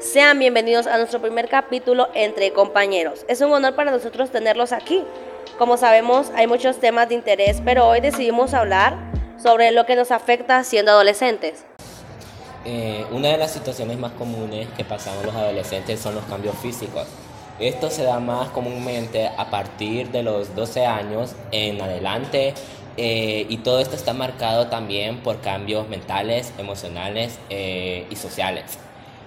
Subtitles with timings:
[0.00, 3.24] Sean bienvenidos a nuestro primer capítulo entre compañeros.
[3.28, 5.02] Es un honor para nosotros tenerlos aquí.
[5.58, 8.96] Como sabemos, hay muchos temas de interés, pero hoy decidimos hablar
[9.36, 11.64] sobre lo que nos afecta siendo adolescentes.
[12.64, 17.06] Eh, una de las situaciones más comunes que pasamos los adolescentes son los cambios físicos.
[17.58, 22.54] Esto se da más comúnmente a partir de los 12 años en adelante
[22.96, 28.78] eh, y todo esto está marcado también por cambios mentales, emocionales eh, y sociales.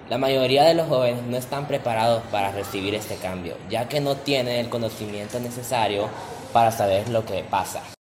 [0.10, 4.16] La mayoría de los jóvenes no están preparados para recibir este cambio, ya que no
[4.16, 6.08] tienen el conocimiento necesario
[6.54, 7.97] para saber lo que pasa.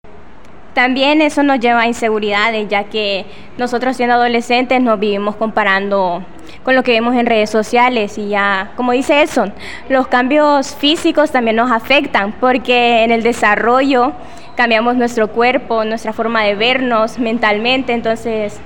[0.73, 3.25] También eso nos lleva a inseguridades, ya que
[3.57, 6.23] nosotros siendo adolescentes nos vivimos comparando
[6.63, 9.53] con lo que vemos en redes sociales y ya, como dice Edson,
[9.89, 14.13] los cambios físicos también nos afectan porque en el desarrollo
[14.55, 18.59] cambiamos nuestro cuerpo, nuestra forma de vernos mentalmente, entonces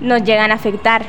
[0.00, 1.04] nos llegan a afectar.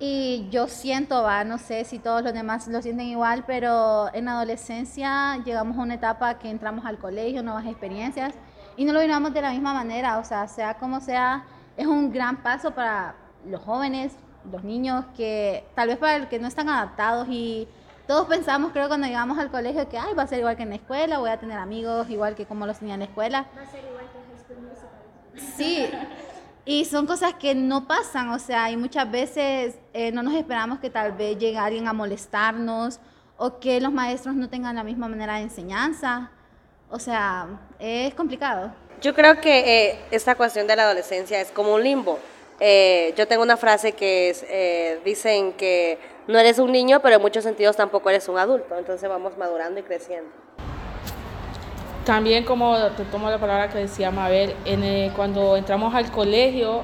[0.00, 4.26] Y yo siento, va, no sé si todos los demás lo sienten igual, pero en
[4.26, 8.34] la adolescencia llegamos a una etapa que entramos al colegio, nuevas experiencias,
[8.78, 11.44] y no lo miramos de la misma manera, o sea, sea como sea,
[11.76, 14.14] es un gran paso para los jóvenes,
[14.52, 17.66] los niños, que tal vez para los que no están adaptados y
[18.06, 20.70] todos pensamos, creo, cuando llegamos al colegio que Ay, va a ser igual que en
[20.70, 23.46] la escuela, voy a tener amigos igual que como los tenía en la escuela.
[23.56, 25.86] Va a ser igual que en High Sí,
[26.64, 30.78] y son cosas que no pasan, o sea, y muchas veces eh, no nos esperamos
[30.78, 33.00] que tal vez llegue alguien a molestarnos
[33.36, 36.30] o que los maestros no tengan la misma manera de enseñanza.
[36.90, 37.46] O sea,
[37.78, 38.72] es complicado.
[39.00, 42.18] Yo creo que eh, esta cuestión de la adolescencia es como un limbo.
[42.60, 44.44] Eh, yo tengo una frase que es,
[45.04, 48.76] dicen que no eres un niño, pero en muchos sentidos tampoco eres un adulto.
[48.76, 50.30] Entonces vamos madurando y creciendo.
[52.04, 56.82] También como te tomo la palabra que decía Mabel, en cuando entramos al colegio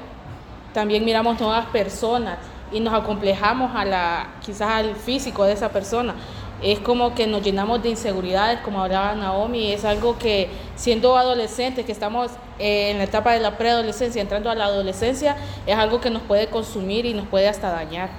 [0.75, 2.37] también miramos nuevas personas
[2.69, 6.13] y nos acomplejamos a la, quizás al físico de esa persona.
[6.61, 11.85] Es como que nos llenamos de inseguridades, como hablaba Naomi, es algo que siendo adolescentes,
[11.85, 15.35] que estamos eh, en la etapa de la preadolescencia, entrando a la adolescencia,
[15.67, 18.09] es algo que nos puede consumir y nos puede hasta dañar.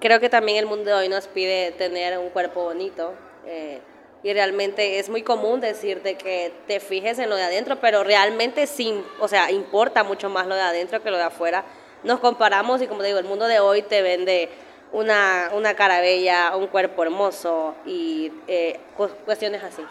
[0.00, 3.14] Creo que también el mundo de hoy nos pide tener un cuerpo bonito.
[3.46, 3.80] Eh,
[4.24, 8.66] y realmente es muy común decirte que te fijes en lo de adentro, pero realmente
[8.66, 11.66] sí, o sea, importa mucho más lo de adentro que lo de afuera.
[12.04, 14.48] Nos comparamos y como digo, el mundo de hoy te vende
[14.94, 18.80] una, una cara bella, un cuerpo hermoso y eh,
[19.26, 19.82] cuestiones así.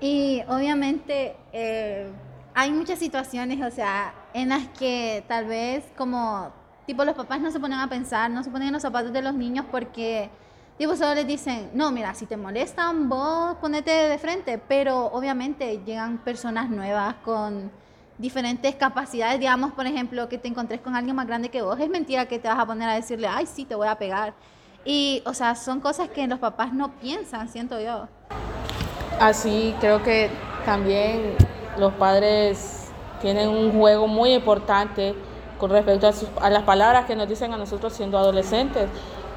[0.00, 2.08] Y obviamente eh,
[2.54, 6.50] hay muchas situaciones, o sea, en las que tal vez como
[6.86, 9.22] tipo los papás no se ponen a pensar, no se ponen en los zapatos de
[9.22, 10.30] los niños porque
[10.78, 15.80] pues solo les dicen, no, mira, si te molestan, vos ponete de frente, pero obviamente
[15.84, 17.70] llegan personas nuevas con
[18.18, 21.88] diferentes capacidades, digamos, por ejemplo, que te encontres con alguien más grande que vos, es
[21.88, 24.34] mentira que te vas a poner a decirle, ay, sí, te voy a pegar.
[24.84, 28.08] Y, o sea, son cosas que los papás no piensan, siento yo.
[29.20, 30.30] Así, creo que
[30.64, 31.34] también
[31.78, 32.90] los padres
[33.20, 35.14] tienen un juego muy importante
[35.58, 38.88] con respecto a, a las palabras que nos dicen a nosotros siendo adolescentes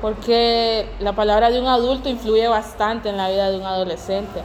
[0.01, 4.41] porque la palabra de un adulto influye bastante en la vida de un adolescente.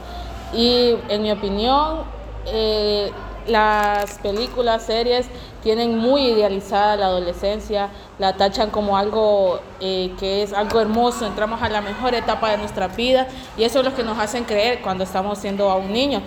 [0.53, 2.03] Y en mi opinión,
[2.45, 3.11] eh,
[3.47, 5.27] las películas, series
[5.61, 7.89] tienen muy idealizada la adolescencia,
[8.19, 12.57] la tachan como algo eh, que es algo hermoso, entramos a la mejor etapa de
[12.57, 15.91] nuestra vida y eso es lo que nos hacen creer cuando estamos siendo a un
[15.91, 16.21] niño.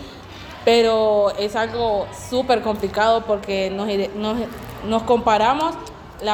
[0.65, 4.49] Pero es algo súper complicado porque nos, nos,
[4.87, 5.75] nos comparamos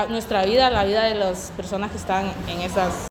[0.08, 3.06] nuestra vida, la vida de las personas que están en esas...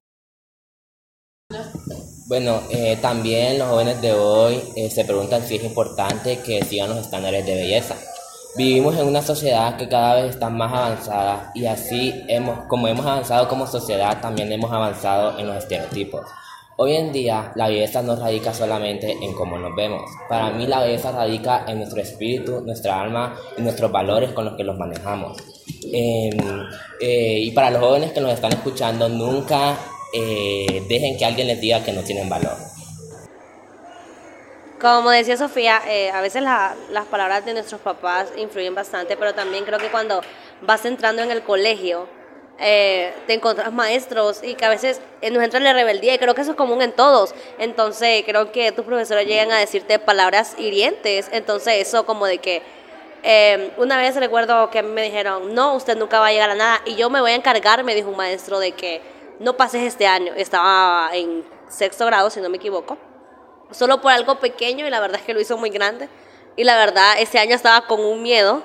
[2.25, 6.89] Bueno, eh, también los jóvenes de hoy eh, se preguntan si es importante que sigan
[6.89, 7.95] los estándares de belleza.
[8.55, 13.05] Vivimos en una sociedad que cada vez está más avanzada y así hemos, como hemos
[13.05, 16.21] avanzado como sociedad, también hemos avanzado en los estereotipos.
[16.77, 20.03] Hoy en día la belleza no radica solamente en cómo nos vemos.
[20.29, 24.55] Para mí la belleza radica en nuestro espíritu, nuestra alma y nuestros valores con los
[24.55, 25.37] que los manejamos.
[25.91, 26.37] Em,
[27.01, 29.77] eh, y para los jóvenes que nos están escuchando, nunca
[30.13, 32.55] eh, dejen que alguien les diga que no tienen valor.
[34.79, 39.63] Como decía Sofía, eh, a veces las palabras de nuestros papás influyen bastante, pero también
[39.65, 40.21] creo que cuando
[40.61, 42.07] vas entrando en el colegio,
[42.59, 45.01] eh, te encuentras maestros y que a veces
[45.31, 47.33] nos entra la rebeldía y creo que eso es común en todos.
[47.57, 51.29] Entonces creo que tus profesores llegan a decirte palabras hirientes.
[51.31, 52.61] Entonces eso como de que
[53.77, 56.95] una vez recuerdo que me dijeron, no, usted nunca va a llegar a nada y
[56.95, 60.33] yo me voy a encargar, me dijo un maestro, de que no pases este año.
[60.35, 62.97] Estaba en sexto grado, si no me equivoco.
[63.71, 66.09] Solo por algo pequeño y la verdad es que lo hizo muy grande.
[66.55, 68.61] Y la verdad, ese año estaba con un miedo.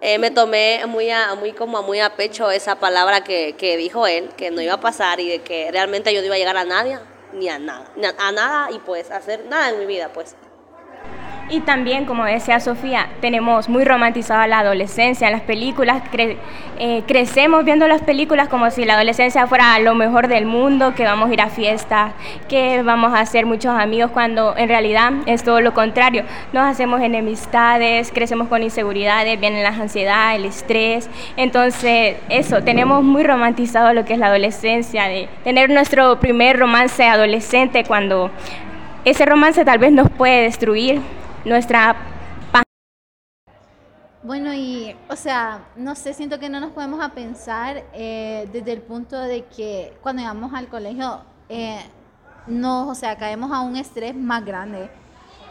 [0.00, 4.06] Eh, me tomé muy a, muy como muy a pecho esa palabra que, que dijo
[4.06, 6.56] él, que no iba a pasar y de que realmente yo no iba a llegar
[6.56, 6.98] a nadie,
[7.32, 10.36] ni a nada, a, a nada y pues hacer nada en mi vida, pues.
[11.50, 15.28] Y también, como decía Sofía, tenemos muy romantizada la adolescencia.
[15.28, 16.02] En las películas
[16.78, 21.04] eh, crecemos viendo las películas como si la adolescencia fuera lo mejor del mundo, que
[21.04, 22.12] vamos a ir a fiestas,
[22.48, 26.24] que vamos a hacer muchos amigos, cuando en realidad es todo lo contrario.
[26.52, 31.10] Nos hacemos enemistades, crecemos con inseguridades, vienen las ansiedades, el estrés.
[31.36, 37.04] Entonces, eso, tenemos muy romantizado lo que es la adolescencia, de tener nuestro primer romance
[37.04, 38.30] adolescente cuando
[39.04, 41.00] ese romance tal vez nos puede destruir
[41.44, 41.96] nuestra
[44.24, 48.72] bueno, y, o sea, no sé, siento que no nos podemos a pensar eh, desde
[48.72, 51.20] el punto de que cuando llegamos al colegio,
[51.50, 51.80] eh,
[52.48, 54.88] o sea, caemos a un estrés más grande.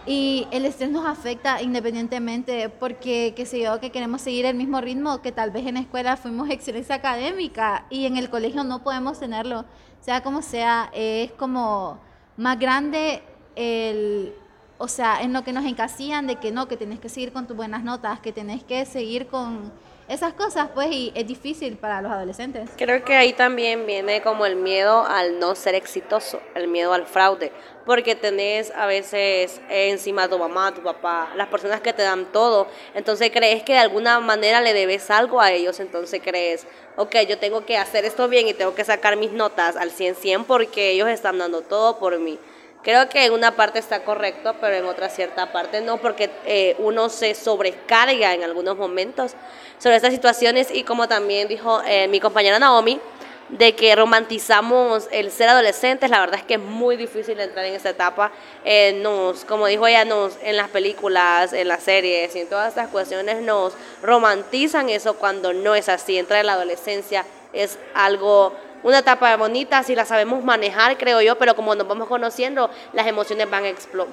[0.07, 4.81] Y el estrés nos afecta independientemente porque, qué sé yo, que queremos seguir el mismo
[4.81, 8.83] ritmo que tal vez en la escuela fuimos excelencia académica y en el colegio no
[8.83, 9.65] podemos tenerlo.
[10.01, 11.99] Sea como sea, es como
[12.37, 13.21] más grande
[13.55, 14.33] el,
[14.83, 17.47] o sea, en lo que nos encasillan de que no, que tenés que seguir con
[17.47, 19.71] tus buenas notas, que tenés que seguir con
[20.09, 22.69] esas cosas, pues, y es difícil para los adolescentes.
[22.75, 27.05] Creo que ahí también viene como el miedo al no ser exitoso, el miedo al
[27.05, 27.53] fraude,
[27.85, 32.25] porque tenés a veces encima a tu mamá, tu papá, las personas que te dan
[32.33, 37.19] todo, entonces crees que de alguna manera le debes algo a ellos, entonces crees, ok,
[37.29, 40.89] yo tengo que hacer esto bien y tengo que sacar mis notas al 100-100 porque
[40.89, 42.37] ellos están dando todo por mí.
[42.83, 46.75] Creo que en una parte está correcto, pero en otra cierta parte no, porque eh,
[46.79, 49.33] uno se sobrecarga en algunos momentos
[49.77, 52.99] sobre estas situaciones y como también dijo eh, mi compañera Naomi,
[53.47, 57.75] de que romantizamos el ser adolescentes, la verdad es que es muy difícil entrar en
[57.75, 58.31] esta etapa.
[58.65, 62.69] Eh, nos, como dijo ella, nos, en las películas, en las series y en todas
[62.69, 66.17] estas cuestiones nos romantizan eso cuando no es así.
[66.17, 68.53] Entrar en la adolescencia es algo
[68.83, 73.07] una etapa bonita si la sabemos manejar, creo yo, pero como nos vamos conociendo, las
[73.07, 73.63] emociones van,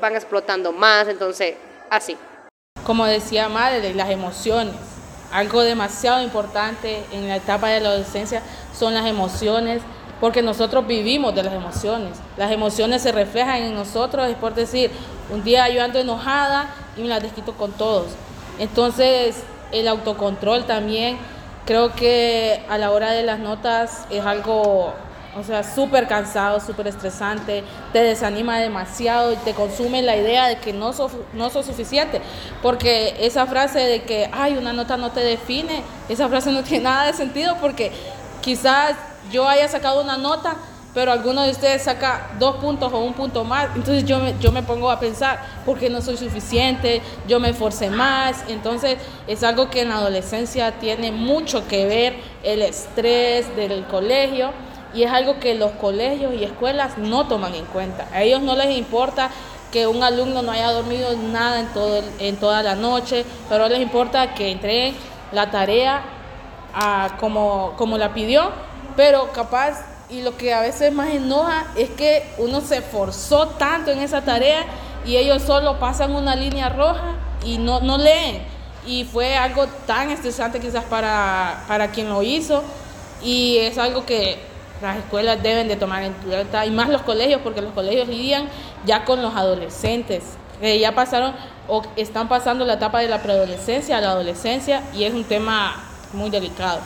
[0.00, 1.56] van explotando más, entonces,
[1.90, 2.17] así.
[2.84, 4.75] Como decía Madre, las emociones.
[5.32, 8.43] Algo demasiado importante en la etapa de la adolescencia
[8.76, 9.82] son las emociones,
[10.20, 12.19] porque nosotros vivimos de las emociones.
[12.37, 14.90] Las emociones se reflejan en nosotros, es por decir,
[15.31, 18.08] un día yo ando enojada y me las desquito con todos.
[18.58, 19.43] Entonces,
[19.73, 21.19] el autocontrol también
[21.67, 24.95] Creo que a la hora de las notas es algo,
[25.37, 27.62] o sea, súper cansado, súper estresante,
[27.93, 32.21] te desanima demasiado y te consume la idea de que no sos, no sos suficiente.
[32.62, 36.85] Porque esa frase de que, ay, una nota no te define, esa frase no tiene
[36.85, 37.93] nada de sentido porque
[38.41, 38.97] quizás
[39.31, 40.57] yo haya sacado una nota
[40.92, 44.50] pero alguno de ustedes saca dos puntos o un punto más, entonces yo me, yo
[44.50, 47.00] me pongo a pensar, ¿por qué no soy suficiente?
[47.28, 52.16] Yo me esforcé más, entonces es algo que en la adolescencia tiene mucho que ver
[52.42, 54.50] el estrés del colegio
[54.92, 58.08] y es algo que los colegios y escuelas no toman en cuenta.
[58.12, 59.31] A ellos no les importa
[59.70, 63.81] que un alumno no haya dormido nada en, todo en toda la noche, pero les
[63.81, 64.96] importa que entreguen
[65.32, 66.02] la tarea
[66.75, 68.50] a, como, como la pidió,
[68.96, 73.91] pero capaz y lo que a veces más enoja es que uno se esforzó tanto
[73.91, 74.64] en esa tarea
[75.07, 77.14] y ellos solo pasan una línea roja
[77.45, 78.43] y no, no leen.
[78.87, 82.62] Y fue algo tan estresante quizás para, para quien lo hizo
[83.23, 84.38] y es algo que
[84.83, 88.49] las escuelas deben de tomar en cuenta y más los colegios porque los colegios lidian
[88.87, 90.23] ya con los adolescentes
[90.61, 91.35] que ya pasaron
[91.69, 95.85] o están pasando la etapa de la preadolescencia a la adolescencia y es un tema
[96.12, 96.81] muy delicado.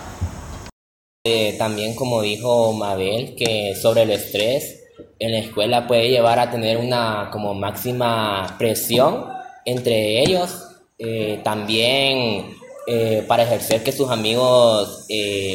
[1.26, 4.82] Eh, también como dijo Mabel, que sobre el estrés
[5.18, 9.24] en la escuela puede llevar a tener una como máxima presión
[9.64, 10.66] entre ellos.
[10.98, 12.54] Eh, también
[12.86, 15.06] eh, para ejercer que sus amigos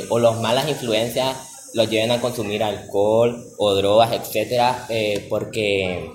[0.09, 1.37] o las malas influencias
[1.75, 4.87] los lleven a consumir alcohol o drogas, etcétera,
[5.29, 6.09] porque,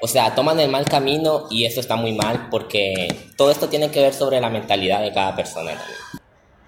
[0.00, 3.06] o sea, toman el mal camino y eso está muy mal porque
[3.36, 5.80] todo esto tiene que ver sobre la mentalidad de cada persona.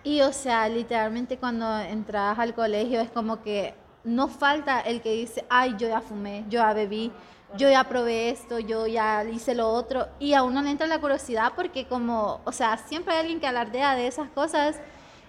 [0.04, 5.12] Y o sea, literalmente cuando entras al colegio es como que no falta el que
[5.12, 7.10] dice, ay, yo ya fumé, yo ya bebí,
[7.56, 10.06] yo ya probé esto, yo ya hice lo otro.
[10.18, 13.46] Y a uno le entra la curiosidad porque como, o sea, siempre hay alguien que
[13.46, 14.76] alardea de esas cosas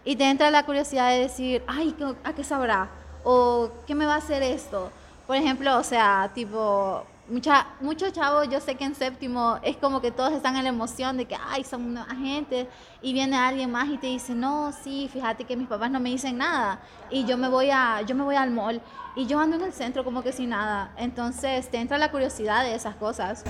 [0.03, 2.89] y te entra la curiosidad de decir, ay, ¿a qué sabrá?
[3.23, 4.91] O ¿qué me va a hacer esto?
[5.25, 9.99] Por ejemplo, o sea, tipo, Mucha, muchos chavos, yo sé que en séptimo es como
[9.99, 12.67] que todos están en la emoción de que, ay, son nueva gente,
[13.01, 16.09] y viene alguien más y te dice, no, sí, fíjate que mis papás no me
[16.09, 16.79] dicen nada,
[17.09, 18.79] y yo me voy, a, yo me voy al mall,
[19.15, 20.91] y yo ando en el centro como que sin nada.
[20.97, 23.43] Entonces te entra la curiosidad de esas cosas.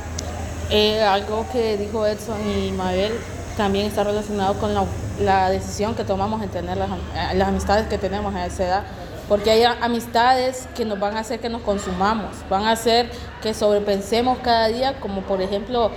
[0.69, 3.11] Eh, algo que dijo Edson y Mabel
[3.57, 4.73] también está relacionado con
[5.19, 6.89] la, decisión que tomamos en tener las,
[7.33, 8.83] las amistades que tenemos a esa edad
[9.27, 13.09] porque hay amistades que nos van a hacer que nos consumamos, van a hacer
[13.41, 15.91] que sobrepensemos cada día, como por ejemplo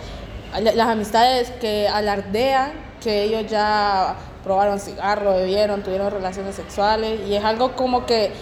[0.61, 7.45] las amistades que alardean que ellos ya probaron cigarro, bebieron, tuvieron relaciones sexuales y es
[7.45, 8.33] algo como que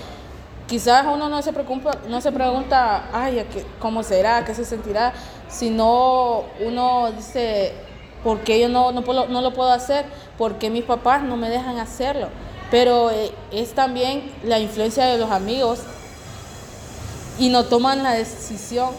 [0.66, 3.44] quizás uno no se preocupa, no se pregunta, ay,
[3.80, 4.44] ¿cómo será?
[4.44, 5.12] ¿Qué se sentirá?
[5.48, 7.72] Sino uno dice,
[8.22, 10.06] ¿por qué yo no, no, no lo puedo hacer?
[10.38, 12.28] ¿Por qué mis papás no me dejan hacerlo?
[12.70, 15.80] Pero eh, es también la influencia de los amigos
[17.38, 18.90] y no toman la decisión.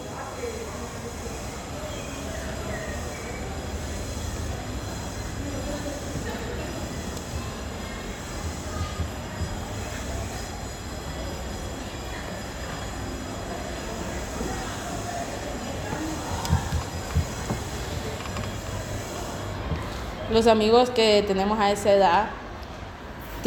[20.30, 22.30] Los amigos que tenemos a esa edad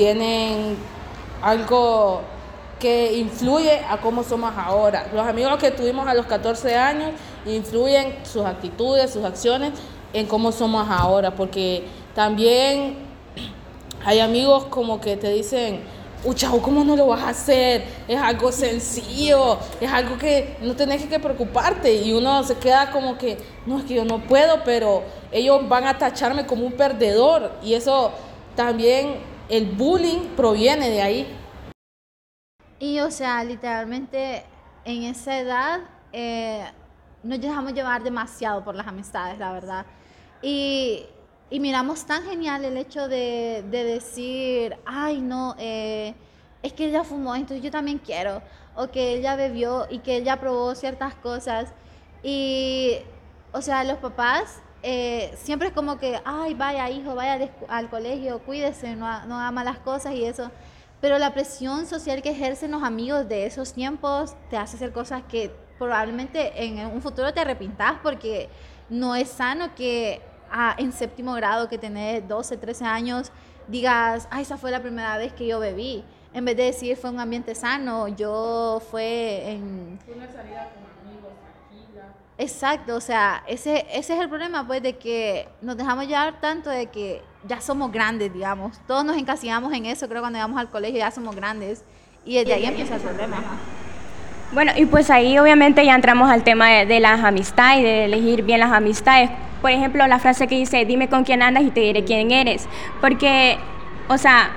[0.02, 0.78] tienen
[1.44, 2.22] algo
[2.80, 5.06] que influye a cómo somos ahora.
[5.14, 7.12] Los amigos que tuvimos a los 14 años
[7.46, 9.74] influyen sus actitudes, sus acciones
[10.12, 12.96] en cómo somos ahora, porque también
[14.04, 15.82] hay amigos como que te dicen,
[16.34, 17.84] chavo, ¿cómo no lo vas a hacer?
[18.08, 21.94] Es algo sencillo, es algo que no tenés que preocuparte.
[21.94, 25.86] Y uno se queda como que, no, es que yo no puedo, pero ellos van
[25.86, 27.52] a tacharme como un perdedor.
[27.62, 28.12] Y eso
[28.56, 31.38] también el bullying proviene de ahí.
[32.80, 34.46] Y o sea, literalmente
[34.86, 35.82] en esa edad
[36.14, 36.64] eh,
[37.22, 39.86] nos dejamos llevar demasiado por las amistades, la verdad.
[40.42, 41.06] Y,
[41.50, 46.16] y miramos tan genial el hecho de, de decir, ay no, eh,
[46.64, 48.42] es que ella fumó, entonces yo también quiero.
[48.74, 51.74] O que ella bebió y que ella probó ciertas cosas.
[52.24, 53.00] Y,
[53.52, 58.40] o sea, los papás eh, siempre es como que, ay, vaya hijo, vaya al colegio,
[58.40, 60.50] cuídese, no, no haga malas cosas y eso.
[61.00, 65.24] Pero la presión social que ejercen los amigos de esos tiempos te hace hacer cosas
[65.28, 68.50] que probablemente en un futuro te arrepintas porque
[68.90, 70.22] no es sano que
[70.52, 73.32] ah, en séptimo grado, que tenés 12, 13 años,
[73.68, 76.04] digas, ay, esa fue la primera vez que yo bebí.
[76.34, 80.00] En vez de decir fue un ambiente sano, yo fue en...
[82.42, 86.72] Exacto, o sea, ese, ese es el problema, pues, de que nos dejamos llevar tanto
[86.72, 88.80] de que ya somos grandes, digamos.
[88.88, 91.84] Todos nos encasillamos en eso, creo, cuando llegamos al colegio ya somos grandes.
[92.26, 93.38] Y desde ahí empieza el problema.
[94.54, 98.42] Bueno, y pues ahí obviamente ya entramos al tema de, de, las amistades, de elegir
[98.42, 99.30] bien las amistades.
[99.62, 102.68] Por ejemplo, la frase que dice, dime con quién andas y te diré quién eres.
[103.02, 103.60] Porque,
[104.08, 104.50] o sea,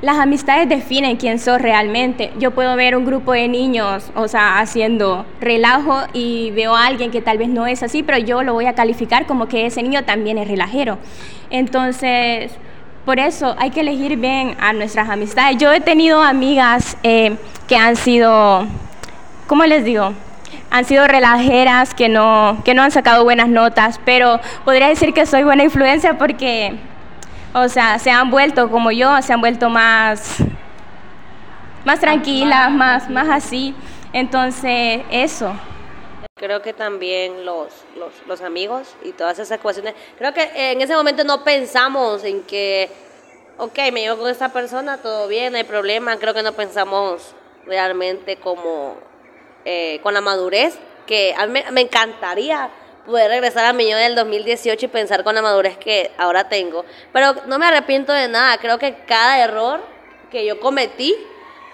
[0.00, 2.30] las amistades definen quién sos realmente.
[2.38, 7.10] Yo puedo ver un grupo de niños, o sea, haciendo relajo y veo a alguien
[7.10, 9.82] que tal vez no es así, pero yo lo voy a calificar como que ese
[9.82, 10.98] niño también es relajero.
[11.50, 12.52] Entonces,
[13.04, 15.56] por eso hay que elegir bien a nuestras amistades.
[15.56, 17.36] Yo he tenido amigas eh,
[17.66, 18.66] que han sido,
[19.48, 20.12] ¿cómo les digo?
[20.70, 25.26] Han sido relajeras, que no, que no han sacado buenas notas, pero podría decir que
[25.26, 26.78] soy buena influencia porque
[27.62, 30.38] o sea, se han vuelto como yo, se han vuelto más,
[31.84, 33.74] más tranquilas, más, más así.
[34.12, 35.52] Entonces, eso.
[36.36, 40.94] Creo que también los, los, los, amigos y todas esas cuestiones, creo que en ese
[40.94, 42.88] momento no pensamos en que,
[43.58, 47.34] ok, me llevo con esta persona, todo bien, no hay problema, creo que no pensamos
[47.66, 48.94] realmente como
[49.64, 52.70] eh, con la madurez, que a mí me encantaría
[53.08, 56.84] poder regresar a mi yo del 2018 y pensar con la madurez que ahora tengo.
[57.12, 59.80] Pero no me arrepiento de nada, creo que cada error
[60.30, 61.16] que yo cometí,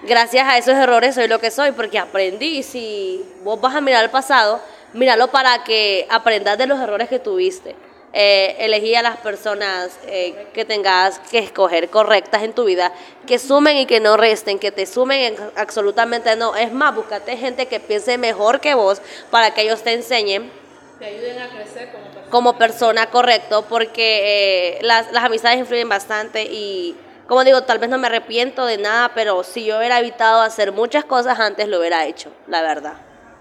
[0.03, 2.63] gracias a esos errores soy lo que soy, porque aprendí.
[2.63, 4.61] Si vos vas a mirar el pasado,
[4.93, 7.75] míralo para que aprendas de los errores que tuviste.
[8.17, 12.93] Eh, elegí a las personas eh, que tengas que escoger correctas en tu vida,
[13.27, 16.55] que sumen y que no resten, que te sumen absolutamente no.
[16.55, 20.64] Es más, búscate gente que piense mejor que vos para que ellos te enseñen
[21.05, 22.31] te ayuden a crecer como persona.
[22.31, 26.97] Como persona, correcto, porque eh, las, las amistades influyen bastante y,
[27.29, 30.73] como digo, tal vez no me arrepiento de nada, pero si yo hubiera evitado hacer
[30.73, 32.95] muchas cosas antes, lo hubiera hecho, la verdad.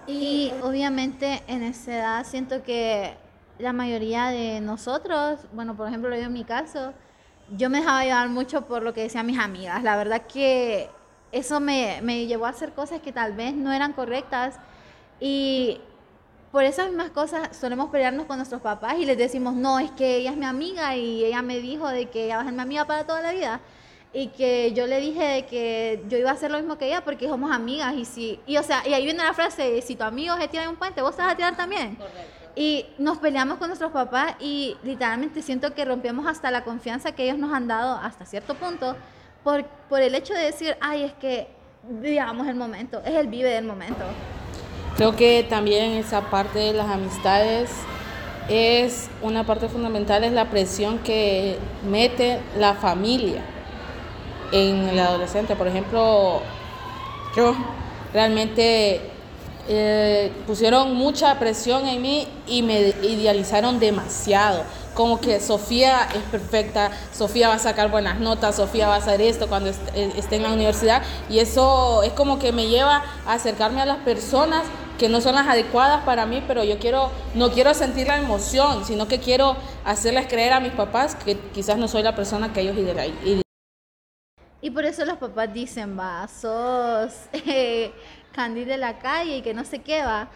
[0.06, 3.14] Y obviamente en esa edad siento que
[3.58, 6.92] la mayoría de nosotros, bueno, por ejemplo, yo en mi caso,
[7.56, 9.82] yo me dejaba llevar mucho por lo que decían mis amigas.
[9.82, 10.90] La verdad que
[11.32, 14.56] eso me, me llevó a hacer cosas que tal vez no eran correctas
[15.18, 15.80] y
[16.54, 20.18] por esas mismas cosas solemos pelearnos con nuestros papás y les decimos, no, es que
[20.18, 22.60] ella es mi amiga y ella me dijo de que ella va a ser mi
[22.60, 23.60] amiga para toda la vida.
[24.12, 27.02] Y que yo le dije de que yo iba a hacer lo mismo que ella
[27.02, 27.94] porque somos amigas.
[27.94, 30.62] Y, si, y, o sea, y ahí viene la frase, si tu amigo se tira
[30.62, 31.98] en un puente, vos te vas a tirar también.
[32.54, 37.24] Y nos peleamos con nuestros papás y literalmente siento que rompemos hasta la confianza que
[37.24, 38.94] ellos nos han dado hasta cierto punto
[39.42, 41.48] por, por el hecho de decir, ay, es que
[42.00, 44.04] digamos el momento, es el vive del momento.
[44.96, 47.70] Creo que también esa parte de las amistades
[48.48, 51.58] es una parte fundamental, es la presión que
[51.88, 53.42] mete la familia
[54.52, 55.56] en el adolescente.
[55.56, 56.40] Por ejemplo,
[57.36, 57.56] yo
[58.12, 59.00] realmente
[59.68, 64.62] eh, pusieron mucha presión en mí y me idealizaron demasiado.
[64.94, 69.20] Como que Sofía es perfecta, Sofía va a sacar buenas notas, Sofía va a hacer
[69.20, 71.02] esto cuando eh, esté en la universidad.
[71.28, 74.62] Y eso es como que me lleva a acercarme a las personas
[74.98, 78.84] que no son las adecuadas para mí, pero yo quiero, no quiero sentir la emoción,
[78.84, 82.60] sino que quiero hacerles creer a mis papás que quizás no soy la persona que
[82.60, 83.42] ellos idealizan.
[84.60, 87.92] Y por eso los papás dicen, va, sos eh,
[88.32, 90.28] Candy de la calle y que no sé qué va,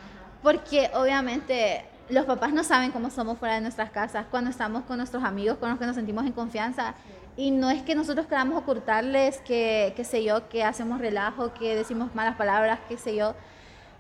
[0.43, 4.97] porque obviamente los papás no saben cómo somos fuera de nuestras casas, cuando estamos con
[4.99, 6.95] nuestros amigos, con los que nos sentimos en confianza.
[7.37, 11.77] Y no es que nosotros queramos ocultarles que, qué sé yo, que hacemos relajo, que
[11.77, 13.35] decimos malas palabras, qué sé yo,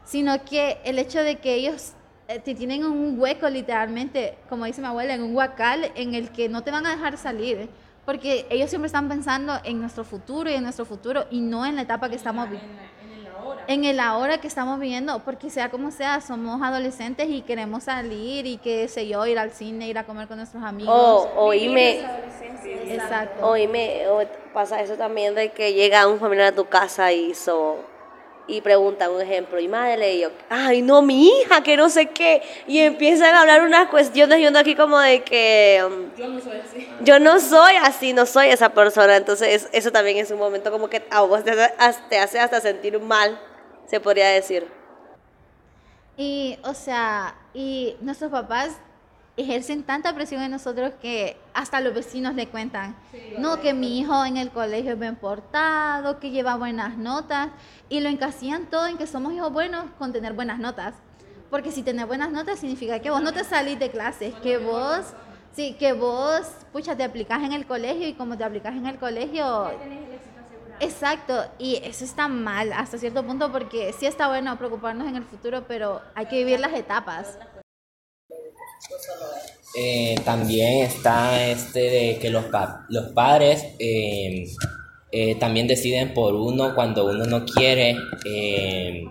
[0.05, 1.93] sino que el hecho de que ellos
[2.29, 6.31] eh, te tienen un hueco literalmente, como dice mi abuela, en un huacal en el
[6.31, 7.69] que no te van a dejar salir,
[8.05, 11.77] porque ellos siempre están pensando en nuestro futuro y en nuestro futuro y no en
[11.77, 12.83] la etapa que estamos viviendo.
[13.67, 18.47] En el ahora que estamos viviendo, porque sea como sea, somos adolescentes y queremos salir
[18.47, 20.95] y qué sé yo, ir al cine, ir a comer con nuestros amigos.
[20.97, 22.01] O oíme,
[22.87, 23.47] exacto.
[23.47, 27.77] Oíme, o pasa eso también de que llega un familiar a tu casa y hizo
[28.49, 32.07] y preguntan un ejemplo, y madre, y yo, ay, no, mi hija, que no sé
[32.07, 35.85] qué, y empiezan a hablar unas cuestiones, yo aquí como de que...
[35.87, 36.89] Um, yo no soy así.
[37.03, 40.89] Yo no soy así, no soy esa persona, entonces eso también es un momento como
[40.89, 43.39] que a vos te hace hasta sentir mal,
[43.87, 44.67] se podría decir.
[46.17, 48.71] Y, o sea, y nuestros papás
[49.39, 52.97] ejercen tanta presión en nosotros que hasta los vecinos le cuentan,
[53.39, 57.49] no, que mi hijo en el colegio es bien portado, que lleva buenas notas,
[57.89, 60.95] y lo encasillan todo en que somos hijos buenos con tener buenas notas.
[61.51, 65.07] Porque si tener buenas notas significa que vos no te salís de clases, que vos,
[65.53, 68.99] sí, que vos, pucha, te aplicas en el colegio y como te aplicas en el
[68.99, 69.71] colegio...
[70.81, 75.25] Exacto, y eso está mal hasta cierto punto porque sí está bueno preocuparnos en el
[75.25, 77.37] futuro, pero hay que vivir las etapas.
[79.75, 82.47] Eh, también está este de que los,
[82.89, 84.47] los padres em,
[85.13, 89.09] eh, también deciden por uno cuando uno no quiere em,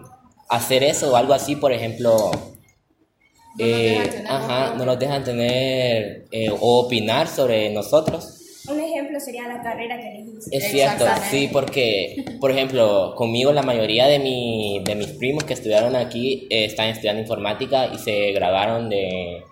[0.50, 6.26] hacer eso o algo así, por ejemplo, no, eh, ajá, no nos dejan tener
[6.60, 8.34] o opinar sobre nosotros.
[8.70, 10.58] Un ejemplo sería la carrera que elegiste.
[10.58, 15.54] Es cierto, sí, porque, por ejemplo, conmigo la mayoría de, mi, de mis primos que
[15.54, 19.44] estudiaron aquí están estudiando informática y se grabaron de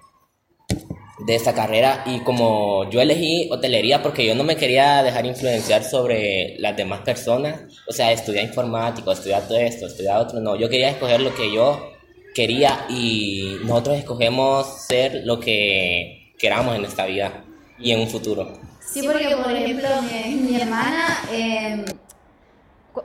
[1.19, 5.83] de esta carrera y como yo elegí hotelería porque yo no me quería dejar influenciar
[5.83, 10.69] sobre las demás personas, o sea, estudiar informático, estudiar todo esto, estudiar otro, no, yo
[10.69, 11.93] quería escoger lo que yo
[12.33, 17.45] quería y nosotros escogemos ser lo que queramos en esta vida
[17.79, 18.59] y en un futuro.
[18.85, 21.21] Sí, porque por ejemplo mi, hermana...
[21.31, 21.85] Eh,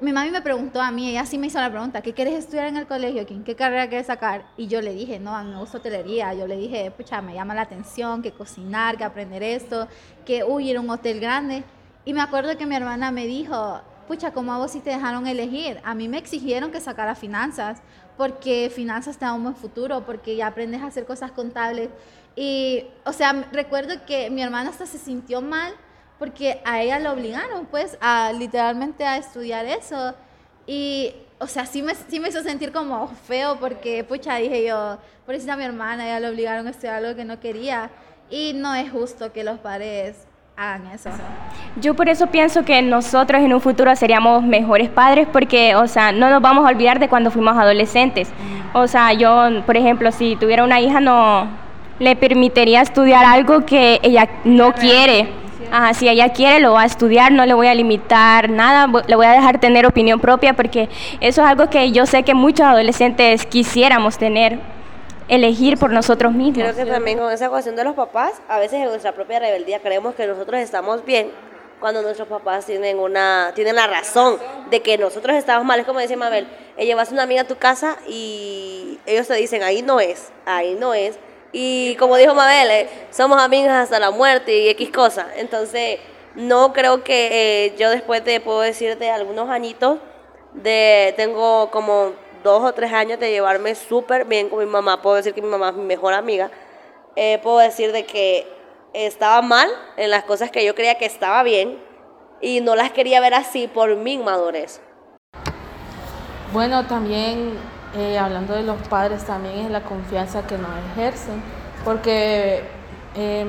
[0.01, 2.67] mi mami me preguntó a mí, ella sí me hizo la pregunta, ¿qué quieres estudiar
[2.69, 3.27] en el colegio?
[3.27, 4.45] ¿Qué carrera quieres sacar?
[4.57, 6.33] Y yo le dije, no, a mí me gusta hotelería.
[6.35, 9.89] Yo le dije, pucha, me llama la atención, que cocinar, que aprender esto,
[10.25, 11.65] que, uy, ir a un hotel grande.
[12.05, 15.27] Y me acuerdo que mi hermana me dijo, pucha, ¿cómo a vos si te dejaron
[15.27, 15.81] elegir?
[15.85, 17.83] A mí me exigieron que sacara finanzas,
[18.17, 21.91] porque finanzas te da un buen futuro, porque ya aprendes a hacer cosas contables.
[22.37, 25.73] Y, o sea, recuerdo que mi hermana hasta se sintió mal
[26.21, 30.15] porque a ella la obligaron, pues, a literalmente a estudiar eso.
[30.67, 34.99] Y, o sea, sí me, sí me hizo sentir como feo porque, pucha, dije yo,
[35.25, 37.91] por eso a mi hermana, ella la obligaron a estudiar algo que no quería.
[38.29, 40.27] Y no es justo que los padres
[40.59, 41.09] hagan eso.
[41.81, 46.13] Yo por eso pienso que nosotros en un futuro seríamos mejores padres porque, o sea,
[46.13, 48.29] no nos vamos a olvidar de cuando fuimos adolescentes.
[48.75, 51.49] O sea, yo, por ejemplo, si tuviera una hija, no
[51.99, 55.41] le permitiría estudiar algo que ella no quiere
[55.95, 59.27] si ella quiere, lo va a estudiar, no le voy a limitar nada, le voy
[59.27, 60.89] a dejar tener opinión propia porque
[61.21, 64.59] eso es algo que yo sé que muchos adolescentes quisiéramos tener,
[65.29, 66.65] elegir por nosotros mismos.
[66.65, 69.81] Creo que también con esa cuestión de los papás, a veces en nuestra propia rebeldía
[69.81, 71.31] creemos que nosotros estamos bien
[71.81, 74.37] cuando nuestros papás tienen una tienen la razón
[74.71, 75.81] de que nosotros estamos mal.
[75.81, 79.35] Es como dice Mabel, ella vas a una amiga a tu casa y ellos te
[79.35, 81.19] dicen, ahí no es, ahí no es.
[81.53, 85.27] Y como dijo Mabel, eh, somos amigas hasta la muerte y X cosa.
[85.37, 85.99] Entonces,
[86.35, 89.99] no creo que eh, yo después de, puedo decirte, algunos añitos,
[90.55, 95.03] de tengo como dos o tres años de llevarme súper bien con mi mamá.
[95.03, 96.51] Puedo decir que mi mamá es mi mejor amiga.
[97.17, 98.47] Eh, puedo decir de que
[98.93, 101.79] estaba mal en las cosas que yo creía que estaba bien
[102.41, 104.81] y no las quería ver así por mi inmadurez.
[106.53, 107.59] Bueno, también
[107.97, 111.43] eh, hablando de los padres, también es la confianza que nos ejercen,
[111.85, 112.63] porque
[113.15, 113.49] em,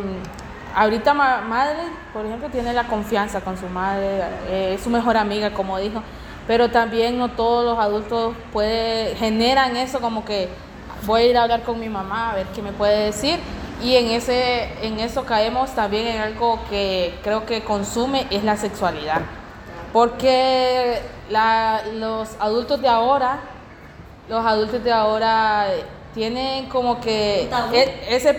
[0.75, 1.79] ahorita madre,
[2.13, 6.01] por ejemplo, tiene la confianza con su madre, eh, es su mejor amiga, como dijo,
[6.47, 10.49] pero también no todos los adultos puede, generan eso como que
[11.05, 13.39] voy a ir a hablar con mi mamá a ver qué me puede decir
[13.83, 18.55] y en, ese, en eso caemos también en algo que creo que consume, es la
[18.55, 19.21] sexualidad.
[19.91, 21.01] Porque
[21.95, 23.39] los adultos de ahora,
[24.31, 25.65] los adultos de ahora
[26.13, 28.33] tienen como que e, ese,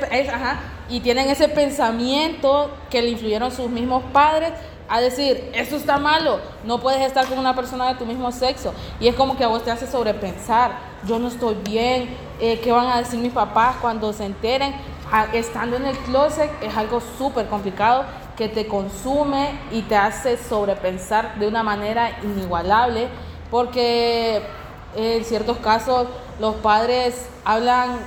[0.89, 4.53] y tienen ese pensamiento que le influyeron sus mismos padres
[4.89, 8.73] a decir, esto está malo, no puedes estar con una persona de tu mismo sexo.
[9.01, 10.73] Y es como que a vos te hace sobrepensar,
[11.07, 12.09] yo no estoy bien,
[12.41, 14.75] eh, ¿qué van a decir mis papás cuando se enteren?
[15.35, 21.39] estando en el closet es algo súper complicado que te consume y te hace sobrepensar
[21.39, 23.09] de una manera inigualable
[23.51, 24.41] porque
[24.95, 26.09] en ciertos casos
[26.41, 27.99] los padres hablan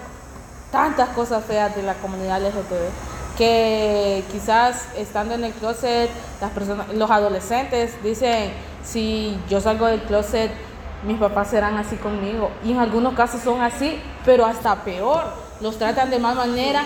[0.71, 6.09] tantas cosas feas de la comunidad LGTB que quizás estando en el closet
[6.41, 8.51] las personas los adolescentes dicen
[8.83, 10.51] si yo salgo del closet
[11.05, 15.23] mis papás serán así conmigo y en algunos casos son así pero hasta peor
[15.61, 16.83] los tratan de mal manera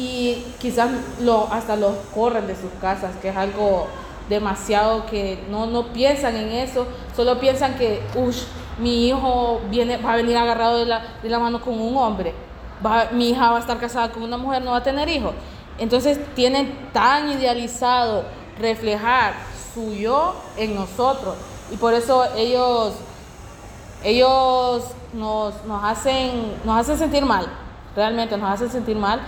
[0.00, 3.86] y quizás lo, hasta los corren de sus casas, que es algo
[4.28, 8.44] demasiado que no, no piensan en eso, solo piensan que, uff,
[8.80, 12.34] mi hijo viene, va a venir agarrado de la, de la mano con un hombre,
[13.12, 15.34] mi hija va a estar casada con una mujer, no va a tener hijos.
[15.78, 18.24] Entonces tienen tan idealizado
[18.58, 19.34] reflejar
[19.74, 21.36] su yo en nosotros
[21.70, 22.94] y por eso ellos,
[24.02, 27.48] ellos nos, nos, hacen, nos hacen sentir mal
[27.94, 29.20] realmente nos hace sentir mal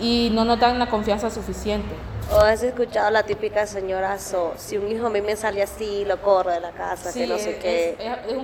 [0.00, 1.94] y no nos dan la confianza suficiente.
[2.32, 4.54] ¿O has escuchado la típica señora So?
[4.56, 7.38] Si un hijo a mí me sale así, lo corro de la casa, que no
[7.38, 7.96] sé qué.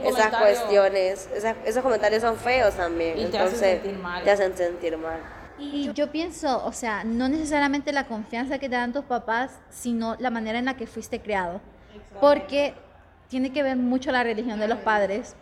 [0.04, 1.28] esas cuestiones,
[1.64, 3.18] esos comentarios son feos también.
[3.18, 4.22] Y te hacen sentir mal.
[4.22, 5.18] Te hacen sentir mal.
[5.58, 10.16] Y yo pienso, o sea, no necesariamente la confianza que te dan tus papás, sino
[10.18, 11.60] la manera en la que fuiste criado.
[12.20, 12.74] Porque
[13.28, 15.34] tiene que ver mucho la religión de los padres.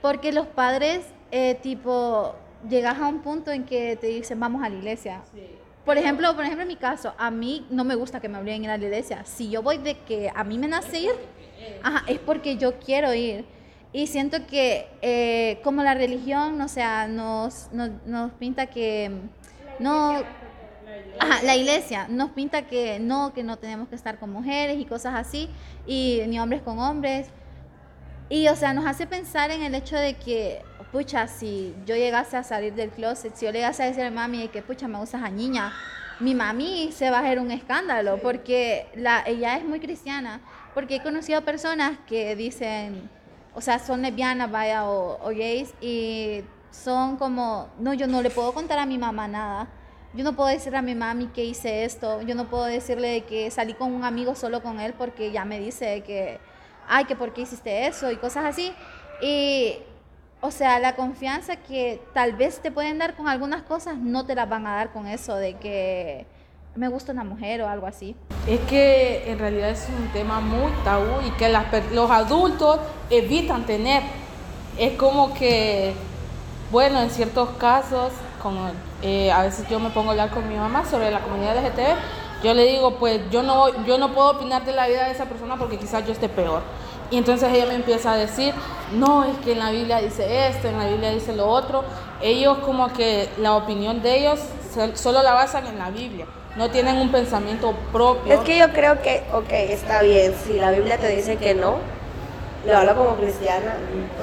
[0.00, 2.34] Porque los padres, eh, tipo,
[2.68, 5.22] llegas a un punto en que te dicen, vamos a la iglesia.
[5.84, 8.62] Por ejemplo, por ejemplo, en mi caso, a mí no me gusta que me obliguen
[8.62, 9.24] a ir a la iglesia.
[9.24, 11.12] Si yo voy de que a mí me nace ir,
[12.06, 13.44] es porque yo quiero ir.
[13.92, 19.10] Y siento que eh, como la religión, o sea, nos, nos, pinta que
[19.78, 20.22] no...
[21.18, 24.84] Ajá, la iglesia nos pinta que no, que no tenemos que estar con mujeres y
[24.84, 25.48] cosas así,
[25.86, 27.28] y ni hombres con hombres.
[28.32, 32.38] Y, o sea, nos hace pensar en el hecho de que pucha, si yo llegase
[32.38, 34.88] a salir del closet, si yo le llegase a decir a mi mami que, pucha,
[34.88, 35.70] me gusta a niña,
[36.18, 40.40] mi mami se va a hacer un escándalo porque la, ella es muy cristiana.
[40.72, 43.10] Porque he conocido personas que dicen,
[43.54, 48.30] o sea, son lesbianas, vaya, o, o gays, y son como, no, yo no le
[48.30, 49.68] puedo contar a mi mamá nada.
[50.14, 52.22] Yo no puedo decirle a mi mami que hice esto.
[52.22, 55.60] Yo no puedo decirle que salí con un amigo solo con él porque ya me
[55.60, 56.40] dice que,
[56.88, 58.72] ay, que por qué hiciste eso y cosas así.
[59.20, 59.76] Y
[60.44, 64.34] o sea, la confianza que tal vez te pueden dar con algunas cosas, no te
[64.34, 66.26] las van a dar con eso de que
[66.74, 68.16] me gusta una mujer o algo así.
[68.48, 71.48] Es que en realidad es un tema muy tabú y que
[71.92, 74.02] los adultos evitan tener.
[74.76, 75.94] Es como que,
[76.72, 78.68] bueno, en ciertos casos, como
[79.02, 81.96] eh, a veces yo me pongo a hablar con mi mamá sobre la comunidad LGTB,
[82.42, 85.26] yo le digo, pues yo no, yo no puedo opinar de la vida de esa
[85.26, 86.62] persona porque quizás yo esté peor.
[87.10, 88.54] Y entonces ella me empieza a decir,
[88.94, 91.84] no, es que en la Biblia dice esto, en la Biblia dice lo otro.
[92.22, 94.40] Ellos como que la opinión de ellos
[94.94, 96.26] solo la basan en la Biblia,
[96.56, 98.32] no tienen un pensamiento propio.
[98.32, 101.76] Es que yo creo que, ok, está bien, si la Biblia te dice que no,
[102.66, 103.74] lo hablo como cristiana,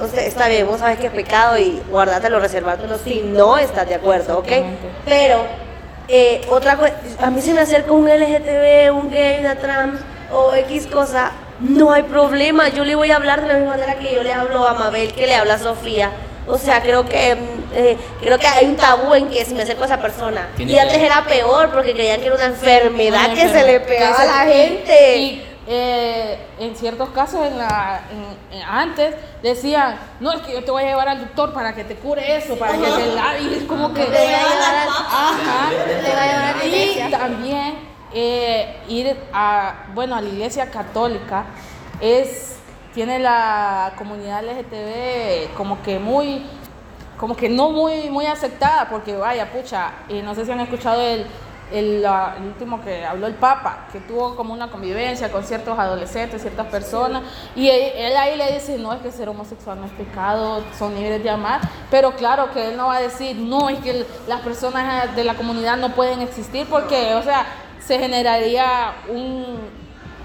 [0.02, 3.88] o sea, está bien, vos sabes que es pecado y guardátelo, reservártelo si no estás
[3.88, 4.48] de acuerdo, ¿ok?
[5.04, 5.42] Pero,
[6.10, 10.00] eh, otra cosa, a mí se me acerca un LGTB, un gay, una trans
[10.32, 13.94] o X cosa, no hay problema, yo le voy a hablar de la misma manera
[13.96, 16.10] que yo le hablo a Mabel, que le habla a Sofía.
[16.46, 17.36] O sea, creo que
[17.74, 20.48] eh, creo que hay un tabú en que si me acerco a esa persona.
[20.58, 24.24] Y antes era peor porque creían que era una enfermedad que se le pegaba a
[24.24, 25.49] la gente.
[25.72, 28.00] Eh, en ciertos casos en la,
[28.68, 31.94] antes decían, no, es que yo te voy a llevar al doctor para que te
[31.94, 34.02] cure eso, para que te lave, y es como que...
[34.02, 34.88] Te voy a llevar al...
[34.88, 37.08] Ajá, te voy a llevar a la iglesia.
[37.08, 37.74] Y también
[38.12, 41.44] eh, ir a, bueno, a la iglesia católica
[42.00, 42.56] es,
[42.92, 46.46] tiene la comunidad LGTB como que muy
[47.16, 51.00] como que no muy, muy aceptada, porque vaya, pucha, y no sé si han escuchado
[51.02, 51.26] el,
[51.72, 52.04] el,
[52.44, 57.22] último que habló el Papa, que tuvo como una convivencia con ciertos adolescentes, ciertas personas,
[57.54, 61.22] y él, ahí le dice, no es que ser homosexual no es pecado, son libres
[61.22, 65.14] de amar, pero claro que él no va a decir, no, es que las personas
[65.14, 67.46] de la comunidad no pueden existir, porque, o sea,
[67.78, 69.58] se generaría un,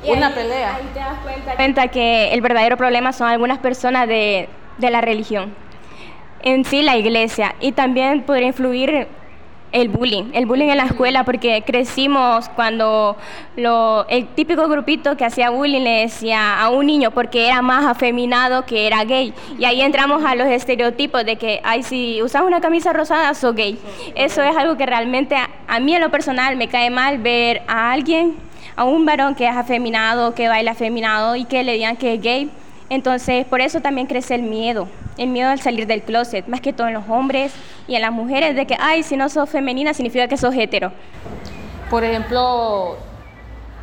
[0.05, 0.75] una pelea.
[0.75, 5.01] Ahí te das cuenta, cuenta que el verdadero problema son algunas personas de, de la
[5.01, 5.53] religión
[6.45, 9.07] en sí la iglesia y también podría influir
[9.75, 13.17] el bullying, el bullying en la escuela, porque crecimos cuando
[13.57, 17.85] lo, el típico grupito que hacía bullying le decía a un niño porque era más
[17.85, 19.33] afeminado que era gay.
[19.59, 23.53] Y ahí entramos a los estereotipos de que, ay, si usas una camisa rosada, sos
[23.53, 23.77] gay.
[24.15, 27.61] Eso es algo que realmente a, a mí en lo personal me cae mal ver
[27.67, 28.37] a alguien,
[28.77, 32.21] a un varón que es afeminado, que baila afeminado y que le digan que es
[32.21, 32.49] gay.
[32.89, 36.73] Entonces, por eso también crece el miedo el miedo al salir del closet, más que
[36.73, 37.53] todo en los hombres
[37.87, 40.91] y en las mujeres, de que, ay, si no sos femenina significa que sos hetero.
[41.89, 42.97] Por ejemplo,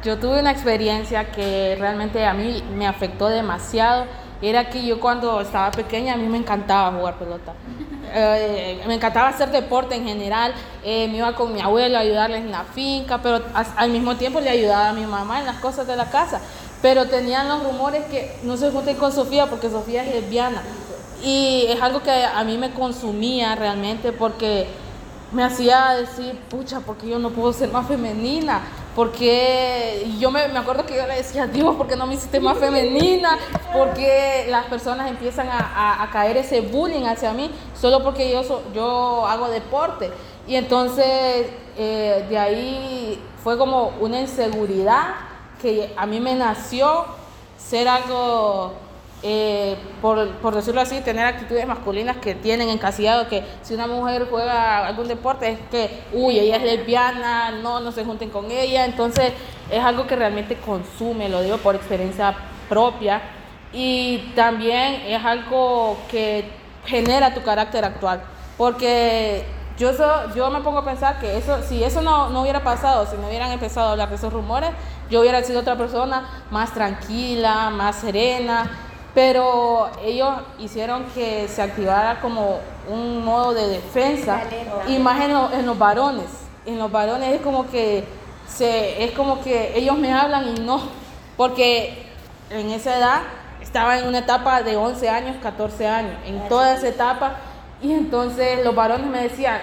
[0.04, 4.06] yo tuve una experiencia que realmente a mí me afectó demasiado.
[4.42, 7.52] Era que yo cuando estaba pequeña a mí me encantaba jugar pelota.
[8.14, 10.52] Eh, me encantaba hacer deporte en general.
[10.84, 14.38] Eh, me iba con mi abuelo a ayudarles en la finca, pero al mismo tiempo
[14.38, 16.42] le ayudaba a mi mamá en las cosas de la casa.
[16.82, 20.62] Pero tenían los rumores que no se junten con Sofía porque Sofía es lesbiana.
[21.24, 24.66] Y es algo que a mí me consumía realmente porque
[25.32, 28.60] me hacía decir, pucha, porque yo no puedo ser más femenina?
[28.94, 32.40] Porque yo me, me, acuerdo que yo le decía, Dios, ¿por qué no me hiciste
[32.40, 33.38] más femenina?
[33.72, 39.26] Porque las personas empiezan a, a, caer ese bullying hacia mí solo porque yo, yo
[39.26, 40.10] hago deporte.
[40.46, 41.46] Y entonces
[41.78, 45.14] eh, de ahí fue como una inseguridad
[45.62, 47.06] que a mí me nació
[47.56, 48.74] ser algo
[49.22, 54.26] eh, por, por, decirlo así, tener actitudes masculinas que tienen encasillado que si una mujer
[54.28, 58.84] juega algún deporte es que, uy, ella es lesbiana, no, no se junten con ella,
[58.84, 59.32] entonces
[59.70, 62.34] es algo que realmente consume, lo digo por experiencia
[62.68, 63.22] propia,
[63.72, 66.44] y también es algo que
[66.84, 68.24] genera tu carácter actual,
[68.58, 69.44] porque
[69.78, 69.92] yo,
[70.34, 73.28] yo me pongo a pensar que eso, si eso no, no hubiera pasado, si no
[73.28, 74.70] hubieran empezado a hablar de esos rumores,
[75.10, 78.70] yo hubiera sido otra persona más tranquila, más serena,
[79.14, 84.40] pero ellos hicieron que se activara como un modo de defensa
[84.88, 86.26] y más en, los varones.
[86.64, 88.04] En los varones es como que
[88.48, 90.80] se, es como que ellos me hablan y no,
[91.36, 92.06] porque
[92.50, 93.20] en esa edad
[93.60, 97.36] estaba en una etapa de 11 años, 14 años, en toda esa etapa
[97.82, 99.60] y entonces los varones me decían,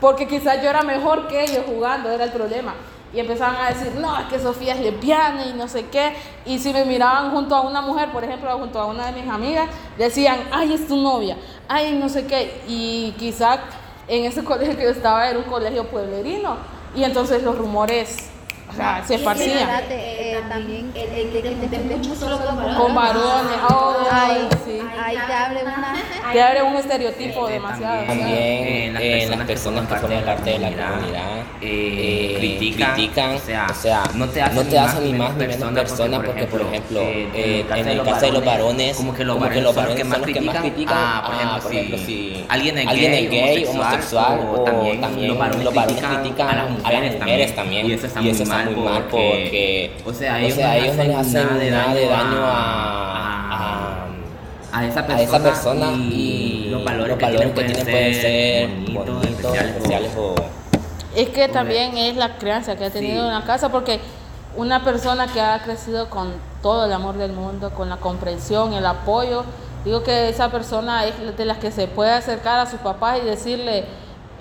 [0.00, 2.74] porque quizás yo era mejor que ellos jugando, era el problema
[3.14, 6.14] y empezaban a decir, no, es que Sofía es lesbiana y no sé qué.
[6.44, 9.30] Y si me miraban junto a una mujer, por ejemplo, junto a una de mis
[9.30, 11.36] amigas, decían, ay, es tu novia,
[11.68, 12.60] ay, no sé qué.
[12.66, 13.60] Y quizás
[14.08, 16.56] en ese colegio que yo estaba era un colegio pueblerino.
[16.96, 18.30] Y entonces los rumores
[18.74, 19.82] o sea, se esparcía.
[19.88, 22.76] Eh, también el, que te mucho solo con varones.
[22.76, 24.80] Con varones, oh, ahí, sí.
[25.00, 25.94] ahí te abre una...
[26.32, 28.06] Te abre un estereotipo demasiado.
[28.06, 32.34] También, eh, las, personas que forman parte de la comunidad eh,
[32.66, 36.44] critican, o sea, no te hacen, no te hacen ni más ni menos persona porque,
[36.46, 40.40] por ejemplo, en el caso de los varones, como que los varones son los que
[40.40, 40.96] más critican.
[40.96, 44.64] Ah, por ejemplo, si alguien es gay, homosexual, o
[45.00, 45.38] también los
[45.74, 47.86] varones critican a las mujeres también.
[47.86, 50.56] Y eso está muy mal muy mal porque, o sea, ellos,
[50.96, 54.06] no les hacen nada de daño, a,
[54.72, 60.34] a, esa persona, y, los valores, que, tienen, pueden ser bonitos, especiales, o...
[61.14, 64.00] Es que también es la crianza que ha tenido en la casa porque
[64.56, 68.86] una persona que ha crecido con todo el amor del mundo, con la comprensión, el
[68.86, 69.44] apoyo,
[69.84, 73.26] digo que esa persona es de las que se puede acercar a sus papás y
[73.26, 73.84] decirle,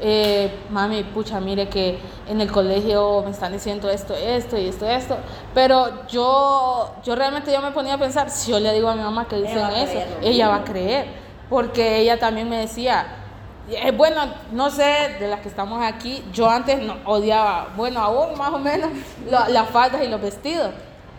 [0.02, 4.88] eh, mami, pucha, mire que en el colegio me están diciendo esto, esto y esto,
[4.88, 5.18] esto.
[5.54, 9.04] Pero yo, yo realmente yo me ponía a pensar, si yo le digo a mi
[9.04, 11.24] mamá que dicen eso, ella va a creer.
[11.50, 13.06] Porque ella también me decía,
[13.70, 18.38] eh, bueno, no sé, de las que estamos aquí, yo antes no, odiaba, bueno, aún
[18.38, 18.90] más o menos,
[19.30, 20.72] las faldas y los vestidos.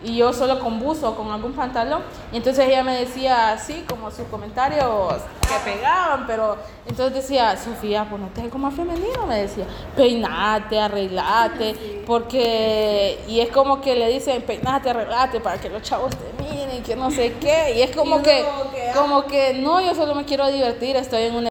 [0.05, 2.03] Y yo solo con buzo, con algún pantalón.
[2.31, 8.07] Y entonces ella me decía así, como sus comentarios que pegaban, pero entonces decía, Sofía,
[8.09, 9.65] ponete algo más femenino, me decía,
[9.95, 16.11] peinate, arreglate, porque, y es como que le dicen, peinate, arreglate, para que los chavos
[16.15, 18.45] te miren, que no sé qué, y es como que,
[18.93, 21.49] como que, no, yo solo me quiero divertir, estoy en una...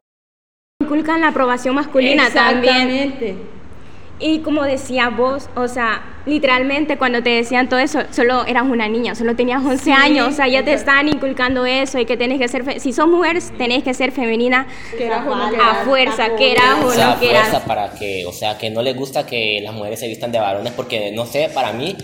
[0.80, 3.53] Inculcan la aprobación masculina también.
[4.26, 8.88] Y como decía vos, o sea, literalmente cuando te decían todo eso, solo eras una
[8.88, 12.38] niña, solo tenías 11 años, o sea, ya te están inculcando eso y que tenés
[12.38, 14.66] que ser, si sos mujer, tenés que ser femenina
[15.60, 17.60] a fuerza, que eras o, no que eras.
[17.66, 20.72] para que, o sea, que no les gusta que las mujeres se vistan de varones
[20.72, 21.94] porque, no sé, para mí,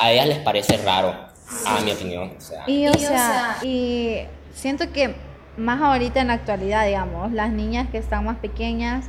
[0.00, 1.14] a ellas les parece raro,
[1.64, 2.34] a mi opinión.
[2.36, 2.62] O sea.
[2.66, 4.18] Y, o sea, y
[4.52, 5.14] siento que
[5.56, 9.06] más ahorita en la actualidad, digamos, las niñas que están más pequeñas,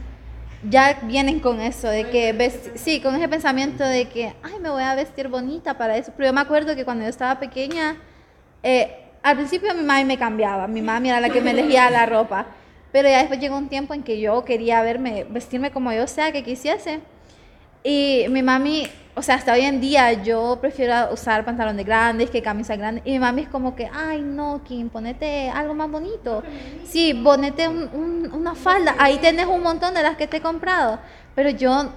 [0.69, 4.84] ya vienen con eso, de que, sí, con ese pensamiento de que, ay, me voy
[4.84, 6.12] a vestir bonita para eso.
[6.15, 7.97] Pero yo me acuerdo que cuando yo estaba pequeña,
[8.63, 12.06] eh, al principio mi mamá me cambiaba, mi mamá era la que me elegía la
[12.06, 12.45] ropa.
[12.91, 16.32] Pero ya después llegó un tiempo en que yo quería verme, vestirme como yo sea
[16.32, 17.00] que quisiese.
[17.84, 22.41] Y mi mami, o sea, hasta hoy en día yo prefiero usar pantalones grandes que
[22.41, 23.04] camisas grandes.
[23.06, 26.44] Y mi mami es como que, ay, no, Kim, ponete algo más bonito.
[26.86, 28.96] Sí, ponete una falda.
[29.00, 31.00] Ahí tenés un montón de las que te he comprado.
[31.34, 31.89] Pero yo,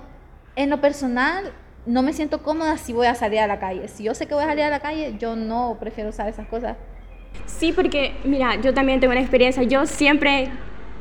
[0.57, 1.53] en lo personal,
[1.87, 3.89] no me siento cómoda si voy a salir a la calle.
[3.89, 6.47] Si yo sé que voy a salir a la calle, yo no prefiero usar esas
[6.49, 6.77] cosas.
[7.47, 9.63] Sí, porque, mira, yo también tengo una experiencia.
[9.65, 10.51] Yo siempre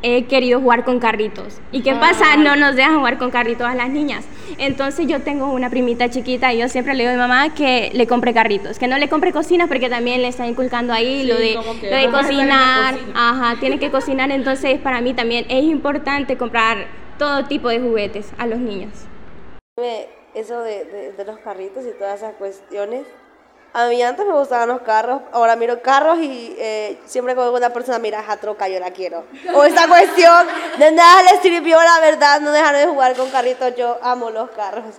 [0.04, 1.60] he querido jugar con carritos.
[1.72, 2.36] ¿Y qué pasa?
[2.38, 4.26] No nos dejan jugar con carritos a las niñas.
[4.58, 7.90] Entonces yo tengo una primita chiquita y yo siempre le digo a mi mamá que
[7.94, 11.38] le compre carritos, que no le compre cocinas porque también le está inculcando ahí lo
[11.38, 12.96] de, lo de cocinar.
[13.16, 14.30] Ajá, tiene que cocinar.
[14.30, 16.86] Entonces para mí también es importante comprar
[17.18, 18.92] todo tipo de juguetes a los niños.
[20.36, 23.04] Eso de, de los carritos y todas esas cuestiones
[23.74, 27.72] a mí antes me gustaban los carros, ahora miro carros y eh, siempre como una
[27.72, 29.26] persona mira esa troca, yo la quiero.
[29.56, 33.76] O esta cuestión de nada le sirvió, la verdad, no dejar de jugar con carritos,
[33.76, 34.96] yo amo los carros.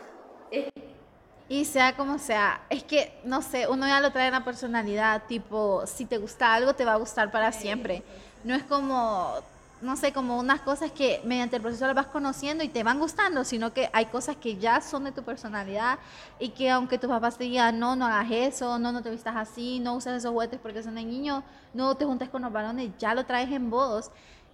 [1.49, 5.23] Y sea como sea, es que, no sé, uno ya lo trae en la personalidad,
[5.29, 8.03] tipo, si te gusta algo, te va a gustar para siempre.
[8.43, 9.41] No es como
[9.85, 12.99] no sé, como unas cosas que mediante el proceso las vas conociendo y te van
[12.99, 15.99] gustando, sino que hay cosas que ya son de tu personalidad
[16.39, 19.37] y que aunque tus papás te digan, no, no hagas eso, no, no te vistas
[19.37, 21.45] así, no uses esos juguetes porque son de niño,
[21.75, 24.11] no te juntes con los varones, ya lo traes en vos.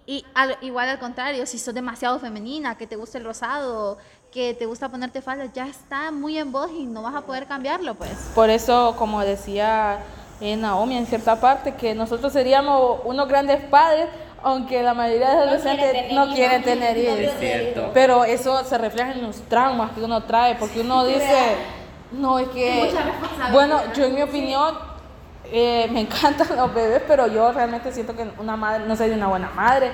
[0.06, 0.24] Y
[0.62, 3.98] igual al contrario, si sos demasiado femenina, que te gusta el rosado,
[4.32, 7.46] que te gusta ponerte falda, ya está muy en vos y no vas a poder
[7.46, 8.10] cambiarlo, pues.
[8.34, 10.00] Por eso, como decía
[10.40, 14.08] eh, Naomi en cierta parte, que nosotros seríamos unos grandes padres
[14.42, 17.34] aunque la mayoría de adolescentes no quieren tener hijos.
[17.92, 21.56] Pero eso se refleja en los traumas que uno trae, porque uno dice,
[22.12, 22.90] no, es que,
[23.52, 24.74] bueno, yo en mi opinión,
[25.52, 29.28] eh, me encantan los bebés, pero yo realmente siento que una madre no soy una
[29.28, 29.90] buena madre.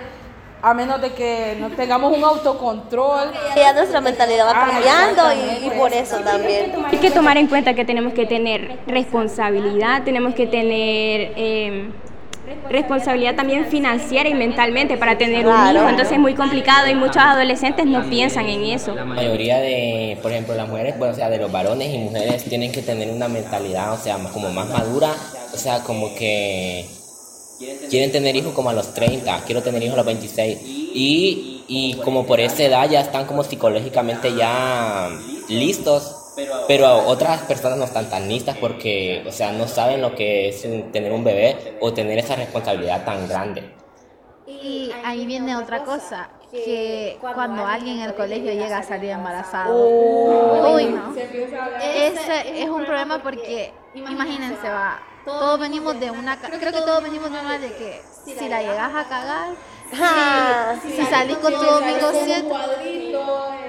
[0.63, 3.31] A menos de que no tengamos un autocontrol.
[3.55, 6.73] Ya nuestra mentalidad va ah, cambiando y, por eso también.
[6.91, 11.33] Hay que tomar en cuenta que tenemos que tener responsabilidad, tenemos que tener...
[11.37, 11.91] Eh,
[12.71, 15.89] responsabilidad también financiera y mentalmente para tener un hijo.
[15.89, 18.95] Entonces es muy complicado y muchos adolescentes no piensan en eso.
[18.95, 22.45] La mayoría de, por ejemplo, las mujeres, pues, o sea, de los varones y mujeres
[22.45, 25.13] tienen que tener una mentalidad, o sea, como más madura,
[25.53, 26.87] o sea, como que
[27.89, 30.59] quieren tener hijos como a los 30, quiero tener hijos a los 26.
[30.63, 35.09] Y, y como por esa edad ya están como psicológicamente ya
[35.49, 36.15] listos
[36.68, 40.62] pero otras personas no están tan listas porque, o sea, no saben lo que es
[40.92, 43.75] tener un bebé o tener esa responsabilidad tan grande.
[44.46, 49.75] Y ahí viene otra cosa, que cuando alguien en el colegio llega a salir embarazado,
[50.75, 51.14] uy, no.
[51.83, 57.33] Ese es un problema porque, imagínense, va, todos venimos de una, creo que todos venimos
[57.33, 59.55] de una de que si la llegas a cagar,
[60.83, 62.49] si, salís con tu domingo 7,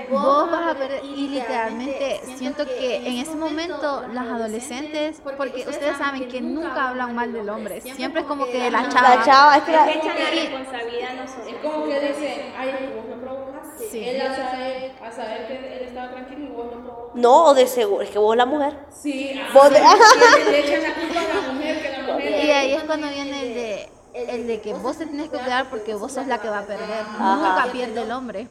[0.09, 5.97] vos vas a ver, y literalmente siento que en ese momento las adolescentes, porque ustedes
[5.97, 9.15] saben que nunca hablan mal del hombre, siempre es como que la chava.
[9.15, 11.09] La chava, es que la, responsabilidad
[11.47, 13.89] Es como que dicen, ay, vos me provocaste.
[13.89, 14.03] Sí.
[14.03, 17.19] Él a saber, a saber que él estaba tranquilo y vos no provocaste.
[17.19, 18.77] No, de seguro, es que vos la mujer.
[18.89, 22.45] Sí, vos le echan la culpa a la mujer, que la mujer.
[22.45, 25.69] Y ahí es cuando viene el de el de que vos te tienes que cuidar
[25.69, 27.05] porque vos sos la que va a perder.
[27.19, 28.47] Nunca pierde el hombre.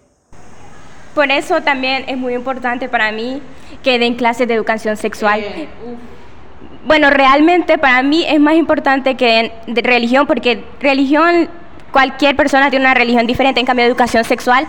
[1.16, 3.40] Por eso también es muy importante para mí
[3.82, 5.42] que den clases de educación sexual.
[6.84, 11.48] Bueno, realmente para mí es más importante que den de religión, porque religión,
[11.90, 14.68] cualquier persona tiene una religión diferente, en cambio educación sexual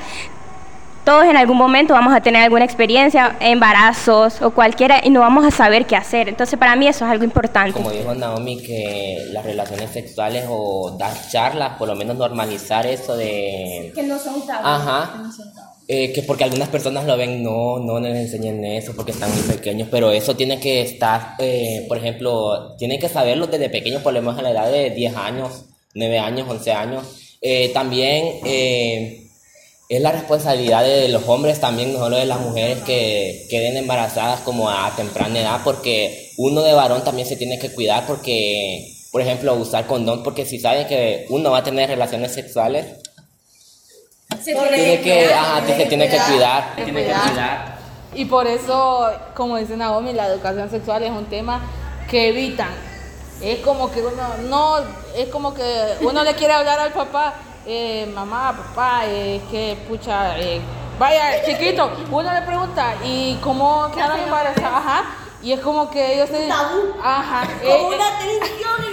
[1.07, 5.45] todos en algún momento vamos a tener alguna experiencia, embarazos o cualquiera, y no vamos
[5.45, 6.27] a saber qué hacer.
[6.27, 7.71] Entonces, para mí eso es algo importante.
[7.71, 13.15] Como dijo Naomi, que las relaciones sexuales o dar charlas, por lo menos normalizar eso
[13.15, 13.93] de...
[13.95, 14.67] Que no son tabú.
[14.67, 15.13] Ajá.
[15.13, 15.76] Que no son tabú.
[15.89, 19.43] Eh, que porque algunas personas lo ven, no, no les enseñen eso porque están muy
[19.43, 24.13] pequeños, pero eso tiene que estar, eh, por ejemplo, tienen que saberlo desde pequeños, por
[24.13, 27.05] lo menos a la edad de 10 años, 9 años, 11 años.
[27.41, 29.27] Eh, también eh,
[29.89, 34.41] es la responsabilidad de los hombres, también no solo de las mujeres que queden embarazadas
[34.41, 39.21] como a temprana edad, porque uno de varón también se tiene que cuidar porque, por
[39.21, 42.85] ejemplo, usar condón, porque si saben que uno va a tener relaciones sexuales,
[44.47, 47.29] Se tiene que, ajá, se tiene que cuidar, Que tiene que cuidar.
[47.29, 47.77] cuidar.
[48.13, 51.59] Y por eso, como dice Naomi, la educación sexual es un tema
[52.09, 52.69] que evitan.
[53.41, 54.77] Es como que uno no,
[55.15, 57.33] es como que uno le quiere hablar al papá,
[57.65, 60.61] eh, mamá, papá, eh, que pucha, eh,
[60.97, 64.71] vaya, chiquito, uno le pregunta, ¿y cómo quedaron embarazadas?
[64.73, 65.03] Ajá.
[65.43, 66.51] Y es como que ellos te dicen,
[67.03, 67.87] ajá, eh,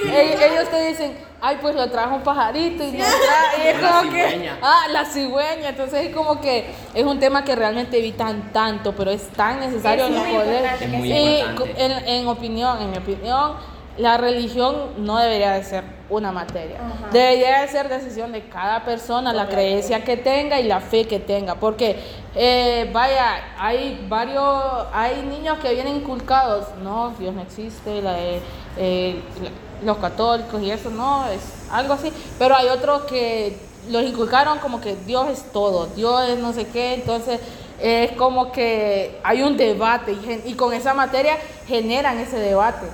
[0.06, 3.68] eh, eh, ellos te dicen, ay, pues lo trajo un pajarito y, no tra- y
[3.68, 4.58] es La como que, cigüeña.
[4.62, 9.10] ah, la cigüeña, entonces es como que es un tema que realmente evitan tanto, pero
[9.10, 10.64] es tan necesario no poder.
[10.80, 11.84] Es muy y importante.
[11.84, 13.54] en, en opinión, en mi opinión,
[13.98, 14.74] la religión
[15.04, 16.78] no debería de ser una materia.
[17.12, 21.20] Debería de ser decisión de cada persona, la creencia que tenga y la fe que
[21.20, 21.54] tenga.
[21.54, 21.98] Porque,
[22.34, 28.40] eh, vaya, hay varios, hay niños que vienen inculcados, no, Dios no existe, la, eh,
[28.76, 29.50] eh, la-
[29.86, 31.40] los católicos y eso, no, es
[31.70, 32.12] algo así.
[32.38, 33.56] Pero hay otros que
[33.90, 37.38] los inculcaron como que Dios es todo, Dios es no sé qué, entonces
[37.80, 41.36] es como que hay un debate y, y con esa materia
[41.66, 42.86] generan ese debate.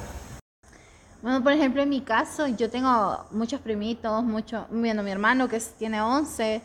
[1.22, 5.60] Bueno, por ejemplo, en mi caso, yo tengo muchos primitos, mucho, bueno, mi hermano que
[5.78, 6.62] tiene 11,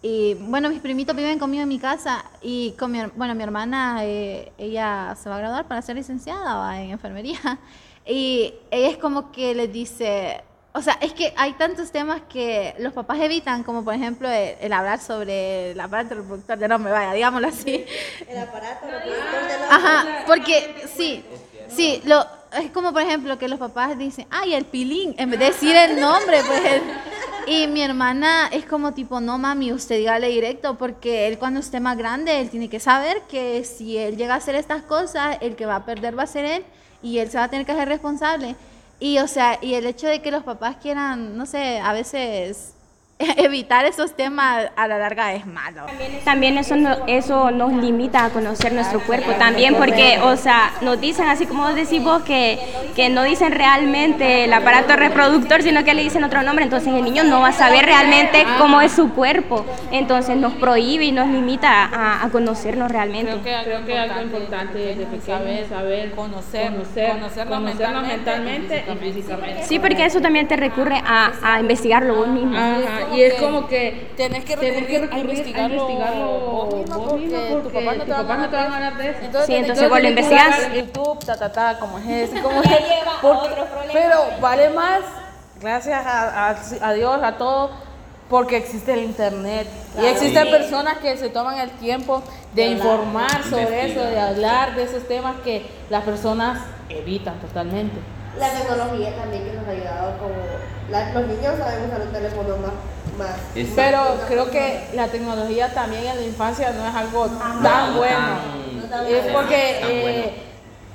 [0.00, 3.98] y bueno, mis primitos viven conmigo en mi casa, y con mi, bueno, mi hermana,
[4.02, 7.38] eh, ella se va a graduar para ser licenciada va, en enfermería,
[8.06, 10.42] y ella es como que les dice,
[10.72, 14.56] o sea, es que hay tantos temas que los papás evitan, como por ejemplo el,
[14.62, 17.84] el hablar sobre el aparato reproductor de hombre, vaya, digámoslo así.
[18.26, 21.22] El aparato reproductor de la Ajá, porque sí,
[21.68, 25.38] sí, lo, es como por ejemplo que los papás dicen, ay, el pilín, en vez
[25.40, 26.60] de decir el nombre, pues.
[26.64, 26.82] el-
[27.46, 31.80] y mi hermana es como tipo, no mami, usted dígale directo, porque él cuando esté
[31.80, 35.56] más grande, él tiene que saber que si él llega a hacer estas cosas, el
[35.56, 36.64] que va a perder va a ser él
[37.02, 38.56] y él se va a tener que hacer responsable.
[39.00, 42.74] Y o sea, y el hecho de que los papás quieran, no sé, a veces
[43.36, 45.82] evitar esos temas a la larga es malo.
[46.24, 51.00] También eso, no- eso nos limita a conocer nuestro cuerpo también, porque, o sea, nos
[51.00, 52.58] dicen, así como vos, que,
[52.96, 57.02] que no dicen realmente el aparato reproductor, sino que le dicen otro nombre, entonces el
[57.04, 61.28] niño no va a saber realmente cómo es su cuerpo, entonces nos prohíbe y nos
[61.28, 63.30] limita a, a conocernos realmente.
[63.30, 69.64] Creo que, creo que algo importante desde pequeño saber, saber conocer, conocernos, mentalmente, y físicamente.
[69.64, 72.56] Sí, porque eso también te recurre a, a investigarlo vos mismo.
[72.56, 76.26] Ajá, y es como que Tenés que tenés que recurrir a recurrir a investigarlo investigarlo
[76.40, 79.18] vos mismo vos mismo porque tu papá no te va a hablar de eso.
[79.22, 80.62] Entonces, Sí, entonces que vos lo que investigás.
[80.64, 82.70] en YouTube, ta, ta, ta, como es ese, como es.
[83.22, 83.48] Porque-
[83.92, 85.00] Pero vale más,
[85.60, 87.70] gracias a, a- a Dios, a todo,
[88.28, 89.66] porque existe el internet.
[90.00, 92.22] Y existen personas que se toman el tiempo
[92.54, 97.98] de informar sobre eso, de hablar de esos temas que las personas evitan totalmente.
[98.38, 100.34] La tecnología también que nos ha ayudado como...
[100.90, 102.72] la- los niños saben usar un teléfono más...
[103.18, 103.36] más.
[103.74, 107.26] Pero creo que la tecnología también en la infancia no es algo
[107.62, 108.38] tan bueno.
[109.08, 110.49] Es porque eh,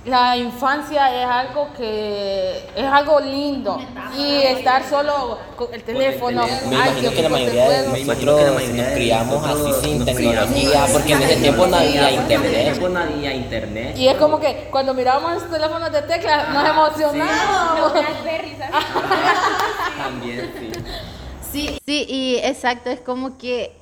[0.05, 3.79] la infancia es algo que es algo lindo
[4.15, 6.45] y estar solo con el teléfono.
[6.69, 11.13] Me ay, imagino qué que la mayoría de nosotros nos criamos así sin tecnología, porque
[11.13, 12.11] en ese tiempo no había
[13.33, 13.97] internet.
[13.97, 17.93] Y es como que cuando miramos esos teléfonos de tecla nos emocionamos.
[19.97, 20.71] También, sí.
[21.51, 23.75] Sí, sí, y exacto, es como que,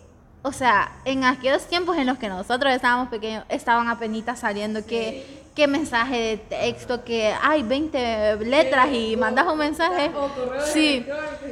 [0.43, 5.42] o sea, en aquellos tiempos en los que nosotros estábamos pequeños, estaban apenas saliendo que,
[5.55, 10.11] que mensaje de texto, que hay 20 letras y mandas un mensaje.
[10.71, 11.05] Sí,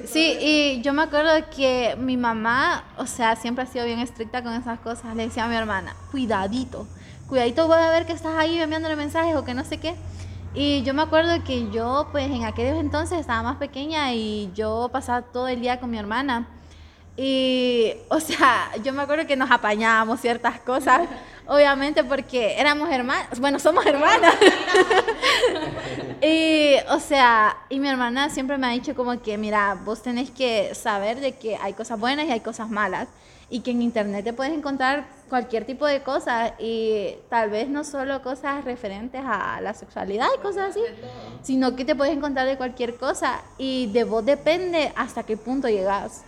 [0.06, 4.42] sí, y yo me acuerdo que mi mamá, o sea, siempre ha sido bien estricta
[4.42, 5.16] con esas cosas.
[5.16, 6.88] Le decía a mi hermana, cuidadito,
[7.28, 9.96] cuidadito voy a ver que estás ahí enviándole mensajes o que no sé qué.
[10.54, 14.90] Y yo me acuerdo que yo, pues en aquellos entonces estaba más pequeña y yo
[14.92, 16.48] pasaba todo el día con mi hermana.
[17.16, 21.02] Y, o sea, yo me acuerdo que nos apañábamos ciertas cosas,
[21.52, 24.36] obviamente porque éramos hermanas, bueno, somos hermanas.
[26.22, 30.32] y, o sea, y mi hermana siempre me ha dicho como que, mira, vos tenés
[30.32, 33.10] que saber de que hay cosas buenas y hay cosas malas.
[33.50, 37.84] Y que en internet te puedes encontrar cualquier tipo de cosas y tal vez no
[37.84, 40.80] solo cosas referentes a la sexualidad y cosas así,
[41.42, 45.68] sino que te puedes encontrar de cualquier cosa y de vos depende hasta qué punto
[45.68, 46.24] llegas.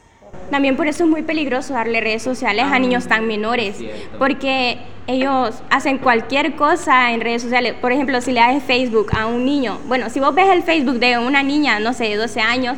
[0.53, 3.77] También por eso es muy peligroso darle redes sociales a niños tan menores,
[4.19, 4.77] porque
[5.07, 7.73] ellos hacen cualquier cosa en redes sociales.
[7.81, 10.99] Por ejemplo, si le das Facebook a un niño, bueno, si vos ves el Facebook
[10.99, 12.77] de una niña, no sé, de 12 años,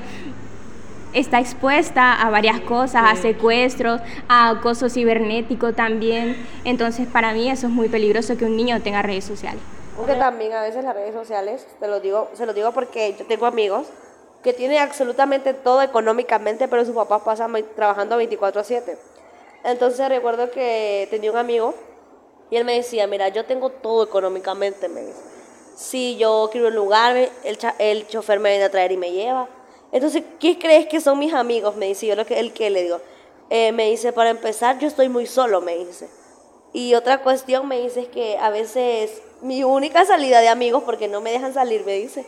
[1.14, 6.38] está expuesta a varias cosas, a secuestros, a acoso cibernético también.
[6.64, 9.62] Entonces, para mí eso es muy peligroso que un niño tenga redes sociales.
[9.97, 13.26] Aunque también a veces las redes sociales, te lo digo, se lo digo porque yo
[13.26, 13.88] tengo amigos
[14.45, 18.95] que tienen absolutamente todo económicamente, pero sus papás pasan trabajando 24/7.
[19.63, 21.73] Entonces recuerdo que tenía un amigo
[22.51, 25.19] y él me decía, mira, yo tengo todo económicamente, me dice.
[25.75, 29.49] Si yo quiero un lugar, el, el chofer me viene a traer y me lleva.
[29.91, 31.75] Entonces, ¿qué crees que son mis amigos?
[31.75, 33.01] Me dice, yo lo que, el que le digo.
[33.49, 36.07] Eh, me dice, para empezar, yo estoy muy solo, me dice.
[36.71, 41.07] Y otra cuestión me dice es que a veces mi única salida de amigos, porque
[41.07, 42.27] no me dejan salir, me dice,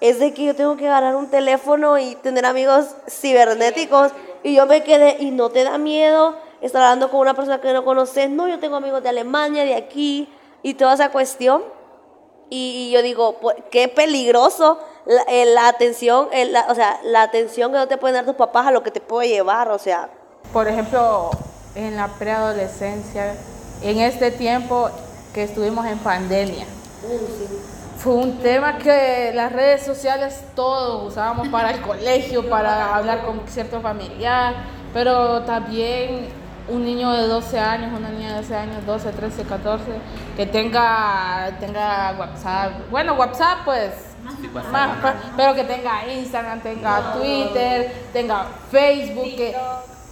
[0.00, 4.12] es de que yo tengo que agarrar un teléfono y tener amigos cibernéticos.
[4.42, 7.72] Y yo me quedé, y no te da miedo estar hablando con una persona que
[7.72, 8.28] no conoces.
[8.30, 10.28] No, yo tengo amigos de Alemania, de aquí,
[10.62, 11.62] y toda esa cuestión.
[12.50, 17.00] Y, y yo digo, pues, qué peligroso la, eh, la atención, eh, la- o sea,
[17.04, 19.70] la atención que no te pueden dar tus papás a lo que te puede llevar,
[19.70, 20.10] o sea,
[20.52, 21.30] Por ejemplo,
[21.74, 23.34] en la preadolescencia,
[23.82, 24.90] en este tiempo
[25.32, 26.66] que estuvimos en pandemia,
[28.04, 33.40] fue un tema que las redes sociales todos usábamos para el colegio, para hablar con
[33.48, 34.54] cierto familiar,
[34.92, 36.28] pero también
[36.68, 39.84] un niño de 12 años, una niña de 12 años, 12, 13, 14,
[40.36, 42.72] que tenga, tenga WhatsApp.
[42.90, 43.90] Bueno, WhatsApp pues,
[44.70, 44.98] más,
[45.34, 49.56] pero que tenga Instagram, tenga Twitter, tenga Facebook, que-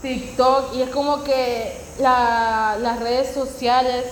[0.00, 4.04] TikTok, y es como que la- las redes sociales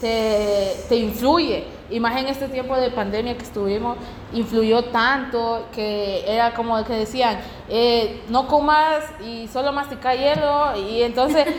[0.00, 1.77] te, te influye.
[1.90, 3.96] Y más en este tiempo de pandemia que estuvimos,
[4.32, 7.38] influyó tanto que era como que decían,
[7.70, 10.76] eh, no comas y solo mastica hielo.
[10.76, 11.54] Y entonces, eh,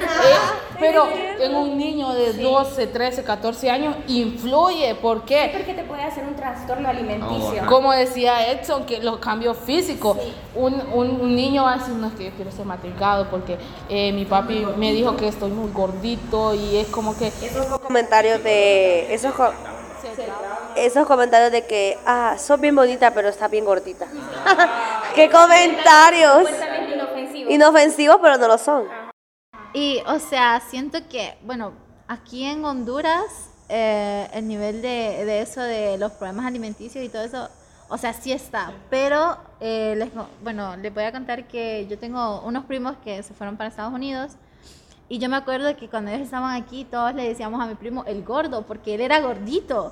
[0.80, 1.07] pero
[1.39, 4.93] en un niño de 12, 13, 14 años influye.
[4.95, 5.49] ¿Por qué?
[5.51, 7.65] Porque te puede hacer un trastorno alimenticio.
[7.67, 10.17] Como decía Edson, que los cambios físicos.
[10.55, 13.57] Un, un- un niño va a decir, no es que yo quiero ser matricado porque
[13.89, 17.27] eh, mi papi me dijo que estoy muy gordito y es como que...
[17.27, 19.51] esos comentarios de esos co-
[20.75, 24.07] esos comentarios de que ah sos bien bonita pero estás bien gordita
[25.15, 27.51] qué comentarios Completamente inofensivo.
[27.51, 28.85] inofensivos pero no lo son
[29.73, 31.73] Y, o sea, siento que, bueno,
[32.07, 37.21] aquí en Honduras, eh, el nivel de, de eso, de los problemas alimenticios y todo
[37.21, 37.49] eso,
[37.87, 38.71] o sea, sí está.
[38.89, 40.09] Pero, eh, les,
[40.41, 43.93] bueno, les voy a contar que yo tengo unos primos que se fueron para Estados
[43.93, 44.31] Unidos.
[45.10, 48.03] Y yo me acuerdo que cuando ellos estaban aquí, todos le decíamos a mi primo
[48.05, 49.91] el gordo, porque él era gordito.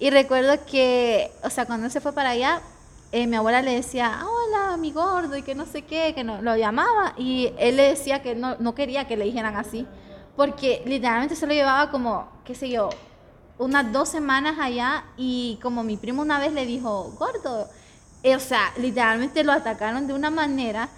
[0.00, 2.60] Y recuerdo que, o sea, cuando él se fue para allá,
[3.12, 6.24] eh, mi abuela le decía, "Ah, hola, mi gordo, y que no sé qué, que
[6.24, 7.14] no, lo llamaba.
[7.16, 9.86] Y él le decía que no, no quería que le dijeran así,
[10.36, 12.90] porque literalmente se lo llevaba como, qué sé yo,
[13.58, 17.68] unas dos semanas allá y como mi primo una vez le dijo, gordo,
[18.22, 20.88] eh, o sea, literalmente lo atacaron de una manera.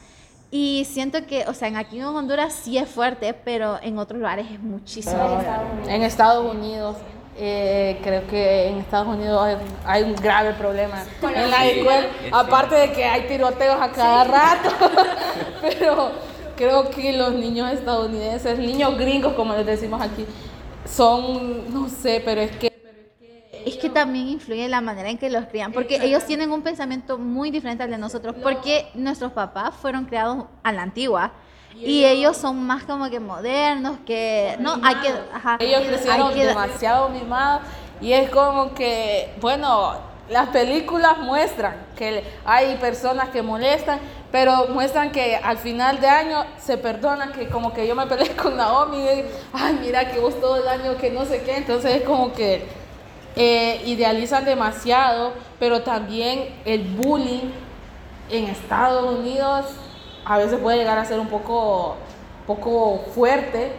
[0.54, 4.20] Y siento que, o sea, en aquí en Honduras sí es fuerte, pero en otros
[4.20, 5.40] lugares es muchísimo.
[5.88, 6.98] En Estados Unidos,
[7.38, 12.74] eh, creo que en Estados Unidos hay, hay un grave problema en la escuela, aparte
[12.74, 14.68] de que hay tiroteos a cada rato,
[15.62, 16.10] pero
[16.54, 20.26] creo que los niños estadounidenses, niños gringos como les decimos aquí,
[20.84, 22.71] son, no sé, pero es que
[23.66, 27.18] Es que también influye la manera en que los crían, porque ellos tienen un pensamiento
[27.18, 31.32] muy diferente al de nosotros, porque nuestros papás fueron criados a la antigua.
[31.74, 36.34] Y ellos son más como que modernos, que no hay que ajá, ellos hay crecieron
[36.34, 37.62] que- demasiado mimados
[38.00, 39.94] y es como que, bueno,
[40.28, 44.00] las películas muestran que hay personas que molestan,
[44.30, 48.30] pero muestran que al final de año se perdonan, que como que yo me peleé
[48.36, 51.96] con Naomi, y, ay, mira que vos todo el año que no sé qué, entonces
[51.96, 52.66] es como que
[53.36, 57.50] eh, idealizan demasiado, pero también el bullying
[58.30, 59.66] en Estados Unidos
[60.24, 61.96] a veces puede llegar a ser un poco,
[62.46, 63.72] poco fuerte,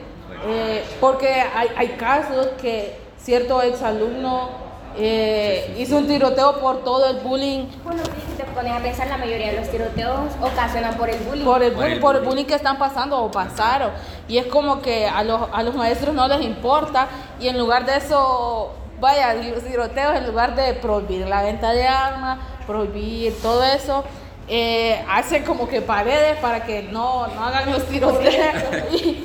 [0.45, 4.63] eh, porque hay, hay casos que cierto exalumno
[4.95, 9.17] eh, hizo un tiroteo por todo el bullying, Bueno, si te pones a pensar, la
[9.17, 11.45] mayoría de los tiroteos ocasionan por el bullying.
[11.45, 13.91] por el bullying, por el bullying que están pasando o pasaron.
[14.27, 17.07] Y es como que a los, a los maestros no les importa
[17.39, 18.71] y en lugar de eso,
[19.03, 24.05] vaya, los tiroteos, en lugar de prohibir la venta de armas, prohibir todo eso,
[24.47, 28.63] eh, hacen como que paredes para que no, no hagan los tiroteos.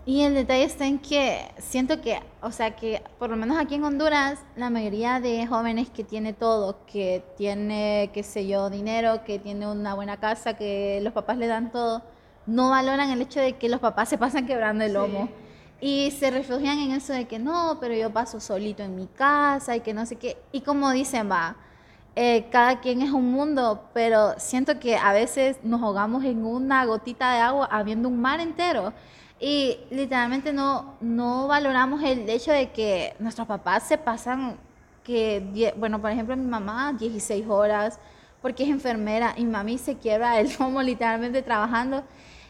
[0.07, 3.75] Y, el detalle está en que siento que, o sea, que por lo menos aquí
[3.75, 9.23] en Honduras, la mayoría de jóvenes que tiene todo, que tiene, qué sé yo, dinero,
[9.27, 12.03] que tiene una buena casa, que los papás le dan todo,
[12.47, 15.29] no valoran el hecho de que los papás se pasan quebrando el lomo.
[15.81, 19.77] Y se refugian en eso de que no, pero yo paso solito en mi casa
[19.77, 20.37] y que no sé qué.
[20.51, 21.57] Y como dicen, va,
[22.17, 26.85] eh, cada quien es un mundo, pero siento que a veces nos ahogamos en una
[26.85, 28.93] gotita de agua habiendo un mar entero.
[29.41, 34.57] Y literalmente no, no valoramos el hecho de que nuestros papás se pasan,
[35.05, 38.01] que, bueno, por ejemplo, mi mamá 16 horas,
[38.43, 42.03] porque es enfermera, y mami se quiebra el lomo literalmente trabajando.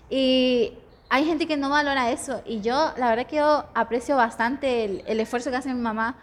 [0.09, 0.73] Y
[1.11, 2.43] hay gente que no valora eso.
[2.47, 6.17] Y yo, la verdad que yo aprecio bastante el, el esfuerzo que hace mi mamá.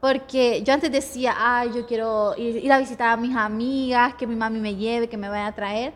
[0.00, 4.26] Porque yo antes decía, ay, yo quiero ir, ir a visitar a mis amigas, que
[4.26, 5.92] mi mami me lleve, que me vaya a traer.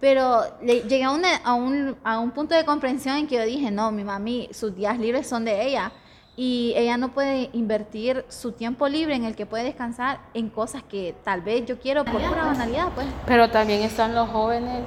[0.00, 1.10] Pero le- llegué a,
[1.44, 4.74] a, un, a un punto de comprensión en que yo dije, no, mi mami, sus
[4.74, 5.92] días libres son de ella.
[6.36, 10.82] Y ella no puede invertir su tiempo libre en el que puede descansar en cosas
[10.82, 13.06] que tal vez yo quiero por pura banalidad, pues.
[13.24, 14.80] Pero también están los jóvenes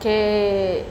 [0.00, 0.84] que,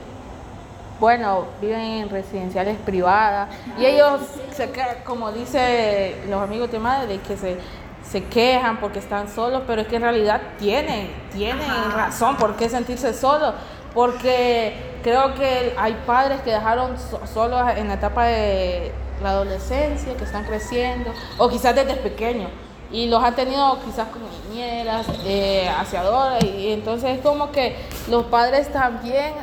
[1.00, 3.48] bueno, viven en residenciales privadas.
[3.78, 4.20] Y ellos,
[4.52, 4.70] se,
[5.04, 7.56] como dice los amigos de madre, que se,
[8.02, 12.68] se quejan porque están solos, pero es que en realidad tienen, tienen razón por qué
[12.68, 13.54] sentirse solos,
[13.94, 18.92] porque creo que hay padres que dejaron so- solos en la etapa de
[19.22, 22.50] la adolescencia, que están creciendo, o quizás desde pequeños
[22.90, 27.76] y los han tenido quizás como niñeras, eh, aseadoras, y entonces es como que
[28.08, 29.34] los padres también,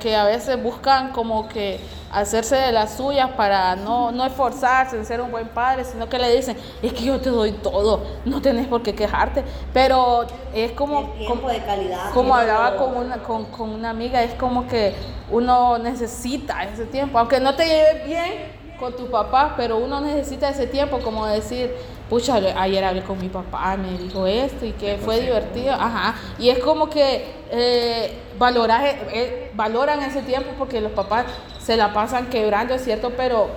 [0.00, 1.78] que a veces buscan como que
[2.10, 6.18] hacerse de las suyas para no, no esforzarse en ser un buen padre, sino que
[6.18, 9.44] le dicen, es que yo te doy todo, no tenés por qué quejarte,
[9.74, 12.10] pero es como, como, de calidad.
[12.14, 14.94] como hablaba con una, con, con una amiga, es como que
[15.30, 20.48] uno necesita ese tiempo, aunque no te lleves bien con tu papá, pero uno necesita
[20.48, 21.74] ese tiempo como decir,
[22.08, 26.50] pucha, ayer hablé con mi papá, me dijo esto y que fue divertido, ajá, y
[26.50, 31.26] es como que eh, valorar, eh, valoran ese tiempo porque los papás
[31.58, 33.48] se la pasan quebrando, es cierto, pero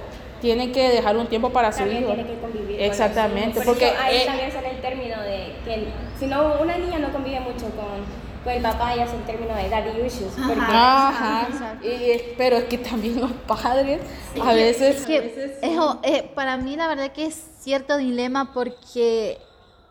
[0.42, 2.14] tienen que dejar un tiempo para su También hijo.
[2.14, 3.56] tiene que convivir con Exactamente.
[3.56, 5.88] Por porque eso ahí eh, también sale el término de que
[6.18, 9.56] si no una niña no convive mucho con, con el papá, ya es el término
[9.56, 10.34] de daddy issues.
[10.36, 11.88] Porque Ajá, Exacto.
[11.88, 14.02] y pero es que también los padres
[14.42, 14.98] a veces...
[14.98, 19.38] Es que eso, eh, para mí la verdad que es cierto dilema porque,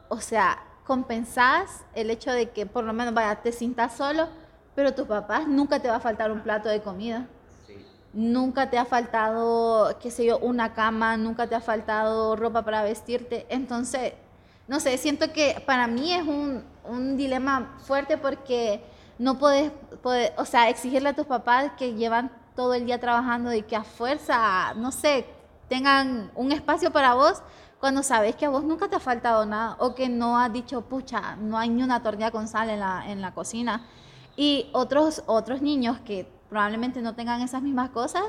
[0.08, 4.28] o sea, compensás el hecho de que por lo menos vaya, te sientas solo,
[4.74, 7.26] pero tus papás nunca te va a faltar un plato de comida.
[8.14, 12.82] Nunca te ha faltado, qué sé yo, una cama, nunca te ha faltado ropa para
[12.82, 13.46] vestirte.
[13.50, 14.14] Entonces,
[14.68, 18.82] no sé, siento que para mí es un, un dilema fuerte porque
[19.18, 23.52] no puedes, puede- o sea, exigirle a tus papás que llevan todo el día trabajando
[23.54, 25.26] y que a fuerza, no sé,
[25.68, 27.42] tengan un espacio para vos
[27.80, 30.82] cuando sabes que a vos nunca te ha faltado nada o que no has dicho,
[30.82, 33.86] pucha, no hay ni una tortilla con sal en la, en la cocina.
[34.36, 38.24] Y otros, otros niños que probablemente no tengan esas mismas cosas,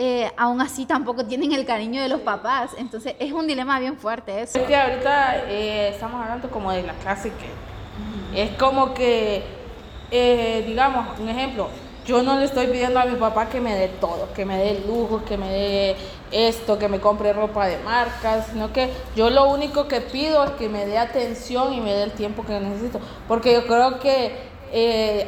[0.00, 2.70] eh, aún así tampoco tienen el cariño de los papás.
[2.78, 4.58] Entonces es un dilema bien fuerte eso.
[4.58, 7.68] Es que ahorita eh, estamos hablando como de la clase que
[8.40, 9.42] es como que,
[10.12, 11.68] eh, digamos, un ejemplo,
[12.06, 14.84] yo no le estoy pidiendo a mi papá que me dé todo, que me dé
[14.86, 15.96] lujos, que me dé
[16.30, 20.50] esto, que me compre ropa de marcas, sino que yo lo único que pido es
[20.52, 24.32] que me dé atención y me dé el tiempo que necesito, porque yo creo que
[24.72, 25.26] eh,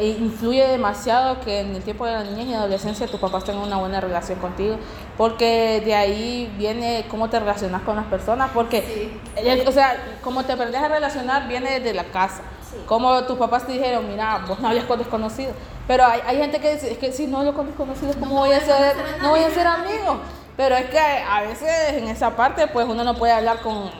[0.00, 3.78] influye demasiado que en el tiempo de la niñez y adolescencia tus papás tengan una
[3.78, 4.76] buena relación contigo,
[5.16, 10.44] porque de ahí viene cómo te relacionas con las personas, porque, el- o sea, cómo
[10.44, 12.42] te aprendes a relacionar viene desde la casa.
[12.86, 15.54] Como tus papás te dijeron, mira, vos no hables con desconocidos.
[15.88, 18.52] Pero hay, hay gente que dice, es que si no hablo con desconocidos, ¿cómo voy
[18.52, 20.18] a ser, no voy a ser amigo?
[20.56, 23.90] Pero es que a veces en esa parte, pues uno no puede hablar con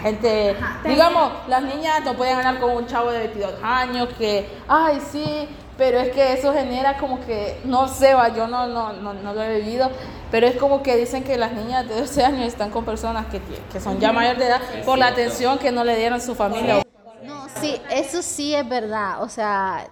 [0.00, 5.00] gente, digamos, las niñas no pueden hablar con un chavo de 22 años que, ay,
[5.10, 9.14] sí, pero es que eso genera como que, no sé, va, yo no, no, no,
[9.14, 9.90] no lo he vivido,
[10.30, 13.40] pero es como que dicen que las niñas de 12 años están con personas que,
[13.72, 16.82] que son ya mayor de edad por la atención que no le dieron su familia.
[17.22, 19.22] No, sí, eso sí es verdad.
[19.22, 19.88] O sea,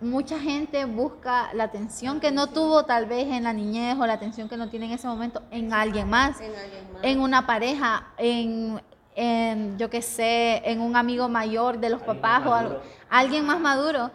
[0.00, 4.14] mucha gente busca la atención que no tuvo tal vez en la niñez o la
[4.14, 7.02] atención que no tiene en ese momento en alguien más, En alguien más.
[7.02, 8.80] en una pareja, en,
[9.18, 13.58] en yo qué sé, en un amigo mayor de los papás o algo, alguien más
[13.58, 14.12] maduro.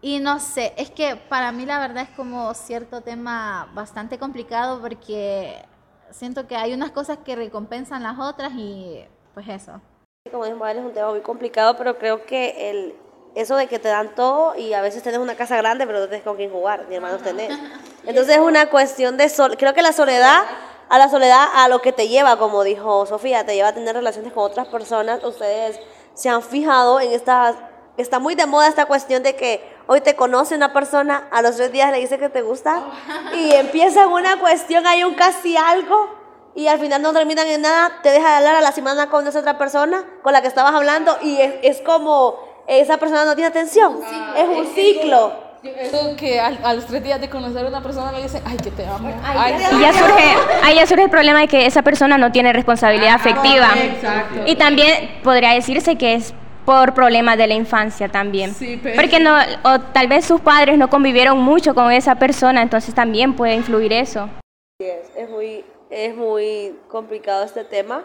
[0.00, 4.80] Y no sé, es que para mí la verdad es como cierto tema bastante complicado
[4.80, 5.56] porque
[6.10, 9.80] siento que hay unas cosas que recompensan las otras y pues eso.
[10.30, 12.94] Como dijo Manuel, es un tema muy complicado, pero creo que el,
[13.34, 16.06] eso de que te dan todo y a veces tenés una casa grande, pero no
[16.06, 17.50] tenés con quién jugar, ni hermanos tenés.
[18.06, 20.44] Entonces es una cuestión de sol creo que la soledad
[20.88, 23.94] a la soledad a lo que te lleva, como dijo Sofía, te lleva a tener
[23.94, 25.22] relaciones con otras personas.
[25.24, 25.80] Ustedes
[26.14, 30.16] se han fijado en esta está muy de moda esta cuestión de que hoy te
[30.16, 32.82] conoce una persona, a los tres días le dice que te gusta
[33.34, 36.08] y empieza una cuestión, hay un casi algo
[36.54, 39.26] y al final no terminan en nada, te deja de hablar a la semana con
[39.26, 43.34] esa otra persona con la que estabas hablando y es, es como esa persona no
[43.34, 44.00] tiene atención,
[44.36, 45.43] es un ciclo.
[45.64, 48.56] Eso que a, a los tres días de conocer a una persona me dicen, ay,
[48.58, 49.10] que te amo.
[49.24, 52.52] Ay, Y ya surge, ahí ya surge el problema de que esa persona no tiene
[52.52, 53.68] responsabilidad afectiva.
[53.82, 54.40] exacto.
[54.46, 56.34] Y también podría decirse que es
[56.66, 58.54] por problemas de la infancia también.
[58.54, 62.62] Sí, pero- Porque no, o tal vez sus padres no convivieron mucho con esa persona,
[62.62, 64.28] entonces también puede influir eso.
[64.80, 68.02] Sí, Es, es muy, es muy complicado este tema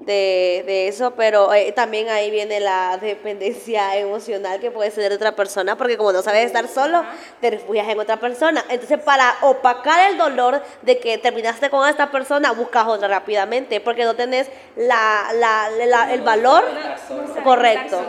[0.00, 5.36] de, de eso, pero eh, también ahí viene la dependencia emocional que puede tener otra
[5.36, 7.04] persona, porque como no sabes estar solo,
[7.40, 8.64] te refugias en otra persona.
[8.68, 14.04] Entonces, para opacar el dolor de que terminaste con esta persona, buscas otra rápidamente, porque
[14.04, 16.64] no tenés la, la, la- el valor
[17.44, 18.02] correcto.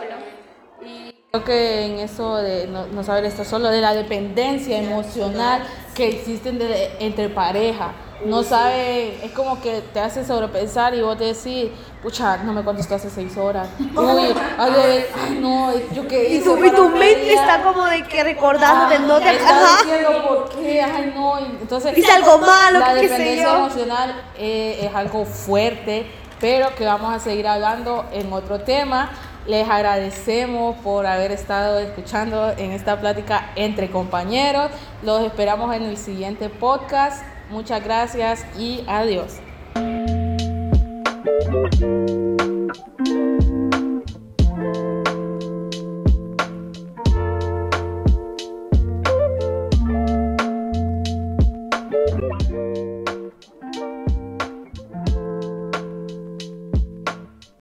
[1.32, 5.62] Creo que en eso de no, no saber estar solo, de la dependencia emocional
[5.94, 7.94] que existen de- entre pareja.
[8.24, 11.70] No sabe, es como que te hace sobrepensar y vos te decís,
[12.02, 13.68] pucha, no me contestó hace seis horas.
[13.80, 16.46] Uy, ay, ay, no, yo qué Y hice.
[16.46, 19.36] tu, y tu mente está como de que recordando de no te...
[19.36, 24.80] Está diciendo por qué, ay no, y entonces Hice algo malo, la dependencia emocional eh,
[24.82, 26.10] es algo fuerte,
[26.40, 29.12] pero que vamos a seguir hablando en otro tema.
[29.46, 34.72] Les agradecemos por haber estado escuchando en esta plática entre compañeros.
[35.04, 37.24] Los esperamos en el siguiente podcast.
[37.50, 39.40] Muchas gracias y adiós.